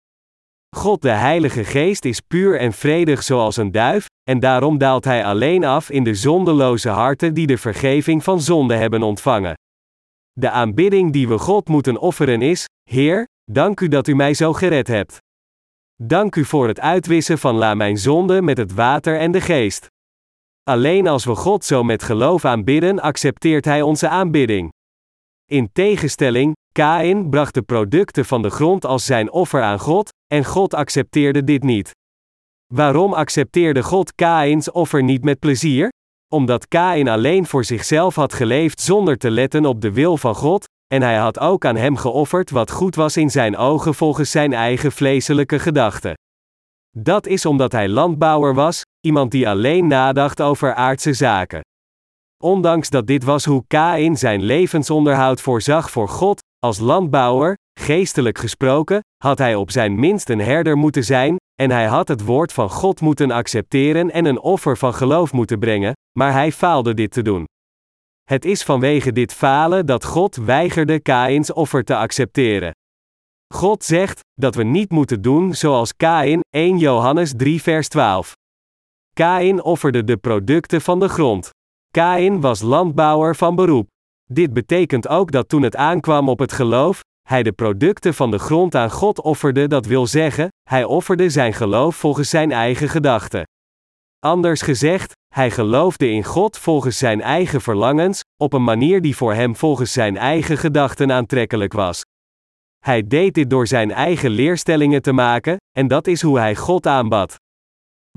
God 0.75 1.01
de 1.01 1.09
Heilige 1.09 1.63
Geest 1.63 2.05
is 2.05 2.19
puur 2.19 2.59
en 2.59 2.73
vredig 2.73 3.23
zoals 3.23 3.57
een 3.57 3.71
duif, 3.71 4.05
en 4.23 4.39
daarom 4.39 4.77
daalt 4.77 5.05
Hij 5.05 5.25
alleen 5.25 5.63
af 5.63 5.89
in 5.89 6.03
de 6.03 6.15
zondeloze 6.15 6.89
harten 6.89 7.33
die 7.33 7.47
de 7.47 7.57
vergeving 7.57 8.23
van 8.23 8.41
zonde 8.41 8.75
hebben 8.75 9.03
ontvangen. 9.03 9.53
De 10.39 10.49
aanbidding 10.49 11.11
die 11.11 11.27
we 11.27 11.37
God 11.37 11.67
moeten 11.67 11.97
offeren 11.97 12.41
is: 12.41 12.65
Heer, 12.89 13.27
dank 13.51 13.79
u 13.79 13.87
dat 13.87 14.07
u 14.07 14.15
mij 14.15 14.33
zo 14.33 14.53
gered 14.53 14.87
hebt. 14.87 15.17
Dank 16.03 16.35
u 16.35 16.45
voor 16.45 16.67
het 16.67 16.79
uitwissen 16.79 17.37
van 17.37 17.55
la 17.55 17.73
mijn 17.73 17.97
zonde 17.97 18.41
met 18.41 18.57
het 18.57 18.73
water 18.73 19.19
en 19.19 19.31
de 19.31 19.41
geest. 19.41 19.87
Alleen 20.63 21.07
als 21.07 21.25
we 21.25 21.35
God 21.35 21.65
zo 21.65 21.83
met 21.83 22.03
geloof 22.03 22.45
aanbidden, 22.45 22.99
accepteert 22.99 23.65
Hij 23.65 23.81
onze 23.81 24.07
aanbidding. 24.07 24.71
In 25.51 25.69
tegenstelling, 25.73 26.53
Kain 26.71 27.29
bracht 27.29 27.53
de 27.53 27.61
producten 27.61 28.25
van 28.25 28.41
de 28.41 28.49
grond 28.49 28.85
als 28.85 29.05
zijn 29.05 29.31
offer 29.31 29.61
aan 29.61 29.79
God, 29.79 30.09
en 30.33 30.45
God 30.45 30.73
accepteerde 30.73 31.43
dit 31.43 31.63
niet. 31.63 31.91
Waarom 32.73 33.13
accepteerde 33.13 33.83
God 33.83 34.15
Kains 34.15 34.71
offer 34.71 35.03
niet 35.03 35.23
met 35.23 35.39
plezier? 35.39 35.89
Omdat 36.33 36.67
Kain 36.67 37.07
alleen 37.07 37.45
voor 37.45 37.63
zichzelf 37.63 38.15
had 38.15 38.33
geleefd 38.33 38.81
zonder 38.81 39.17
te 39.17 39.31
letten 39.31 39.65
op 39.65 39.81
de 39.81 39.91
wil 39.91 40.17
van 40.17 40.35
God, 40.35 40.65
en 40.93 41.01
hij 41.01 41.17
had 41.17 41.39
ook 41.39 41.65
aan 41.65 41.75
hem 41.75 41.97
geofferd 41.97 42.49
wat 42.49 42.71
goed 42.71 42.95
was 42.95 43.17
in 43.17 43.29
zijn 43.29 43.57
ogen 43.57 43.93
volgens 43.93 44.31
zijn 44.31 44.53
eigen 44.53 44.91
vleeselijke 44.91 45.59
gedachten. 45.59 46.13
Dat 46.97 47.27
is 47.27 47.45
omdat 47.45 47.71
hij 47.71 47.89
landbouwer 47.89 48.53
was, 48.53 48.81
iemand 49.05 49.31
die 49.31 49.49
alleen 49.49 49.87
nadacht 49.87 50.41
over 50.41 50.73
aardse 50.73 51.13
zaken. 51.13 51.61
Ondanks 52.43 52.89
dat 52.89 53.07
dit 53.07 53.23
was 53.23 53.45
hoe 53.45 53.63
Kain 53.67 54.17
zijn 54.17 54.43
levensonderhoud 54.43 55.41
voorzag 55.41 55.91
voor 55.91 56.09
God, 56.09 56.41
als 56.59 56.79
landbouwer, 56.79 57.57
geestelijk 57.79 58.37
gesproken, 58.37 58.99
had 59.23 59.37
hij 59.37 59.55
op 59.55 59.71
zijn 59.71 59.99
minst 59.99 60.29
een 60.29 60.41
herder 60.41 60.77
moeten 60.77 61.03
zijn, 61.03 61.35
en 61.63 61.71
hij 61.71 61.85
had 61.85 62.07
het 62.07 62.25
woord 62.25 62.53
van 62.53 62.69
God 62.69 63.01
moeten 63.01 63.31
accepteren 63.31 64.11
en 64.11 64.25
een 64.25 64.39
offer 64.39 64.77
van 64.77 64.93
geloof 64.93 65.33
moeten 65.33 65.59
brengen, 65.59 65.93
maar 66.17 66.31
hij 66.31 66.51
faalde 66.51 66.93
dit 66.93 67.11
te 67.11 67.21
doen. 67.21 67.45
Het 68.23 68.45
is 68.45 68.63
vanwege 68.63 69.11
dit 69.11 69.33
falen 69.33 69.85
dat 69.85 70.05
God 70.05 70.35
weigerde 70.35 70.99
Kains 70.99 71.53
offer 71.53 71.83
te 71.83 71.95
accepteren. 71.95 72.71
God 73.53 73.83
zegt 73.83 74.19
dat 74.33 74.55
we 74.55 74.63
niet 74.63 74.89
moeten 74.89 75.21
doen 75.21 75.53
zoals 75.53 75.95
Kain, 75.95 76.39
1 76.49 76.77
Johannes 76.77 77.33
3 77.37 77.61
vers 77.61 77.87
12. 77.87 78.33
Kain 79.13 79.63
offerde 79.63 80.03
de 80.03 80.17
producten 80.17 80.81
van 80.81 80.99
de 80.99 81.07
grond. 81.07 81.49
Kain 81.91 82.41
was 82.41 82.61
landbouwer 82.61 83.35
van 83.35 83.55
beroep. 83.55 83.87
Dit 84.31 84.53
betekent 84.53 85.07
ook 85.07 85.31
dat 85.31 85.49
toen 85.49 85.61
het 85.61 85.75
aankwam 85.75 86.29
op 86.29 86.39
het 86.39 86.51
geloof, 86.51 86.99
hij 87.27 87.43
de 87.43 87.51
producten 87.51 88.13
van 88.13 88.31
de 88.31 88.39
grond 88.39 88.75
aan 88.75 88.91
God 88.91 89.21
offerde, 89.21 89.67
dat 89.67 89.85
wil 89.85 90.07
zeggen, 90.07 90.47
hij 90.69 90.83
offerde 90.83 91.29
zijn 91.29 91.53
geloof 91.53 91.95
volgens 91.95 92.29
zijn 92.29 92.51
eigen 92.51 92.89
gedachten. 92.89 93.43
Anders 94.19 94.61
gezegd, 94.61 95.13
hij 95.33 95.51
geloofde 95.51 96.09
in 96.09 96.23
God 96.23 96.57
volgens 96.57 96.97
zijn 96.97 97.21
eigen 97.21 97.61
verlangens, 97.61 98.21
op 98.41 98.53
een 98.53 98.63
manier 98.63 99.01
die 99.01 99.15
voor 99.15 99.33
hem 99.33 99.55
volgens 99.55 99.91
zijn 99.91 100.17
eigen 100.17 100.57
gedachten 100.57 101.11
aantrekkelijk 101.11 101.73
was. 101.73 102.01
Hij 102.79 103.07
deed 103.07 103.33
dit 103.33 103.49
door 103.49 103.67
zijn 103.67 103.91
eigen 103.91 104.29
leerstellingen 104.29 105.01
te 105.01 105.11
maken, 105.11 105.57
en 105.71 105.87
dat 105.87 106.07
is 106.07 106.21
hoe 106.21 106.39
hij 106.39 106.55
God 106.55 106.87
aanbad. 106.87 107.35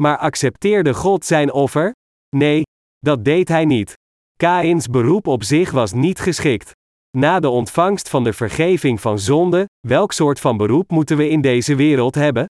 Maar 0.01 0.19
accepteerde 0.19 0.95
God 0.95 1.25
zijn 1.25 1.53
offer? 1.53 1.93
Nee, 2.37 2.63
dat 2.99 3.25
deed 3.25 3.49
hij 3.49 3.65
niet. 3.65 3.95
Kains 4.37 4.87
beroep 4.87 5.27
op 5.27 5.43
zich 5.43 5.71
was 5.71 5.93
niet 5.93 6.21
geschikt. 6.21 6.73
Na 7.19 7.41
de 7.41 7.49
ontvangst 7.49 8.09
van 8.09 8.25
de 8.25 8.33
vergeving 8.33 9.01
van 9.01 9.19
zonde, 9.19 9.69
welk 9.87 10.13
soort 10.13 10.41
van 10.41 10.57
beroep 10.57 10.91
moeten 10.91 11.17
we 11.17 11.29
in 11.29 11.41
deze 11.41 11.75
wereld 11.75 12.15
hebben? 12.15 12.47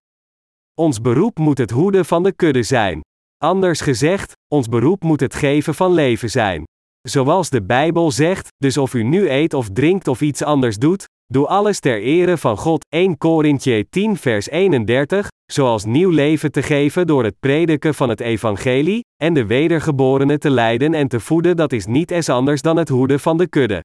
Ons 0.74 1.00
beroep 1.00 1.38
moet 1.38 1.58
het 1.58 1.70
hoeden 1.70 2.04
van 2.04 2.22
de 2.22 2.32
kudde 2.32 2.62
zijn. 2.62 3.00
Anders 3.44 3.80
gezegd, 3.80 4.32
ons 4.54 4.68
beroep 4.68 5.02
moet 5.02 5.20
het 5.20 5.34
geven 5.34 5.74
van 5.74 5.92
leven 5.92 6.30
zijn. 6.30 6.64
Zoals 7.08 7.50
de 7.50 7.62
Bijbel 7.62 8.10
zegt, 8.10 8.48
dus 8.56 8.76
of 8.76 8.94
u 8.94 9.02
nu 9.02 9.30
eet 9.30 9.54
of 9.54 9.68
drinkt 9.72 10.08
of 10.08 10.20
iets 10.20 10.42
anders 10.42 10.76
doet, 10.76 11.04
doe 11.26 11.46
alles 11.46 11.80
ter 11.80 12.02
ere 12.02 12.36
van 12.36 12.56
God. 12.56 12.84
1 12.88 13.18
Korintje 13.18 13.86
10 13.88 14.16
vers 14.16 14.48
31, 14.48 15.28
zoals 15.52 15.84
nieuw 15.84 16.10
leven 16.10 16.52
te 16.52 16.62
geven 16.62 17.06
door 17.06 17.24
het 17.24 17.38
prediken 17.40 17.94
van 17.94 18.08
het 18.08 18.20
evangelie, 18.20 19.00
en 19.22 19.34
de 19.34 19.46
wedergeborenen 19.46 20.40
te 20.40 20.50
leiden 20.50 20.94
en 20.94 21.08
te 21.08 21.20
voeden 21.20 21.56
dat 21.56 21.72
is 21.72 21.86
niet 21.86 22.10
eens 22.10 22.28
anders 22.28 22.62
dan 22.62 22.76
het 22.76 22.88
hoeden 22.88 23.20
van 23.20 23.36
de 23.36 23.48
kudde. 23.48 23.82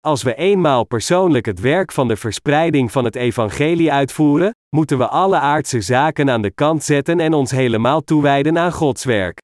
Als 0.00 0.22
we 0.22 0.34
eenmaal 0.34 0.84
persoonlijk 0.84 1.46
het 1.46 1.60
werk 1.60 1.92
van 1.92 2.08
de 2.08 2.16
verspreiding 2.16 2.92
van 2.92 3.04
het 3.04 3.16
evangelie 3.16 3.92
uitvoeren, 3.92 4.54
moeten 4.76 4.98
we 4.98 5.08
alle 5.08 5.38
aardse 5.38 5.80
zaken 5.80 6.30
aan 6.30 6.42
de 6.42 6.50
kant 6.50 6.84
zetten 6.84 7.20
en 7.20 7.34
ons 7.34 7.50
helemaal 7.50 8.00
toewijden 8.00 8.58
aan 8.58 8.72
Gods 8.72 9.04
werk. 9.04 9.38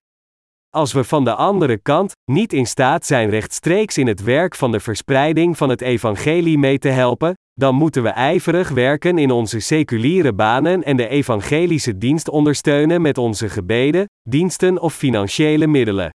Als 0.71 0.93
we 0.93 1.05
van 1.05 1.25
de 1.25 1.35
andere 1.35 1.79
kant 1.79 2.13
niet 2.31 2.53
in 2.53 2.67
staat 2.67 3.07
zijn 3.07 3.31
rechtstreeks 3.31 3.99
in 3.99 4.07
het 4.07 4.23
werk 4.23 4.55
van 4.55 4.73
de 4.73 4.81
verspreiding 4.81 5.57
van 5.57 5.69
het 5.69 5.81
evangelie 5.81 6.59
mee 6.59 6.79
te 6.79 6.89
helpen, 6.89 7.35
dan 7.53 7.75
moeten 7.75 8.03
we 8.03 8.09
ijverig 8.09 8.69
werken 8.69 9.19
in 9.19 9.31
onze 9.31 9.61
seculiere 9.61 10.33
banen 10.33 10.85
en 10.85 10.97
de 10.97 11.09
evangelische 11.09 11.99
dienst 11.99 12.29
ondersteunen 12.29 13.03
met 13.03 13.19
onze 13.19 13.49
gebeden, 13.49 14.05
diensten 14.29 14.81
of 14.81 14.95
financiële 14.95 15.67
middelen. 15.67 16.11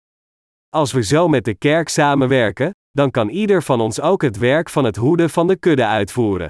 Als 0.68 0.92
we 0.92 1.04
zo 1.04 1.28
met 1.28 1.44
de 1.44 1.54
kerk 1.54 1.88
samenwerken, 1.88 2.70
dan 2.96 3.10
kan 3.10 3.28
ieder 3.28 3.62
van 3.62 3.80
ons 3.80 4.00
ook 4.00 4.22
het 4.22 4.38
werk 4.38 4.70
van 4.70 4.84
het 4.84 4.96
hoeden 4.96 5.30
van 5.30 5.46
de 5.46 5.56
kudde 5.56 5.86
uitvoeren. 5.86 6.48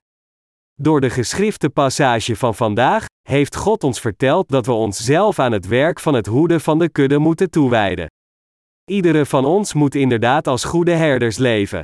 Door 0.75 1.01
de 1.01 1.11
geschrifte 1.11 1.71
passage 1.71 2.37
van 2.37 2.55
vandaag 2.55 3.05
heeft 3.29 3.57
God 3.57 3.85
ons 3.85 4.01
verteld 4.01 4.49
dat 4.49 4.67
we 4.67 4.73
onszelf 4.73 5.39
aan 5.39 5.53
het 5.53 5.67
werk 5.67 6.01
van 6.01 6.15
het 6.15 6.27
hoeden 6.27 6.61
van 6.61 6.79
de 6.79 6.89
kudde 6.89 7.19
moeten 7.19 7.51
toewijden. 7.51 8.07
Iedere 8.91 9.27
van 9.27 9.45
ons 9.45 9.75
moet 9.75 9.95
inderdaad 9.95 10.47
als 10.47 10.65
goede 10.65 10.93
herders 10.93 11.37
leven. 11.37 11.83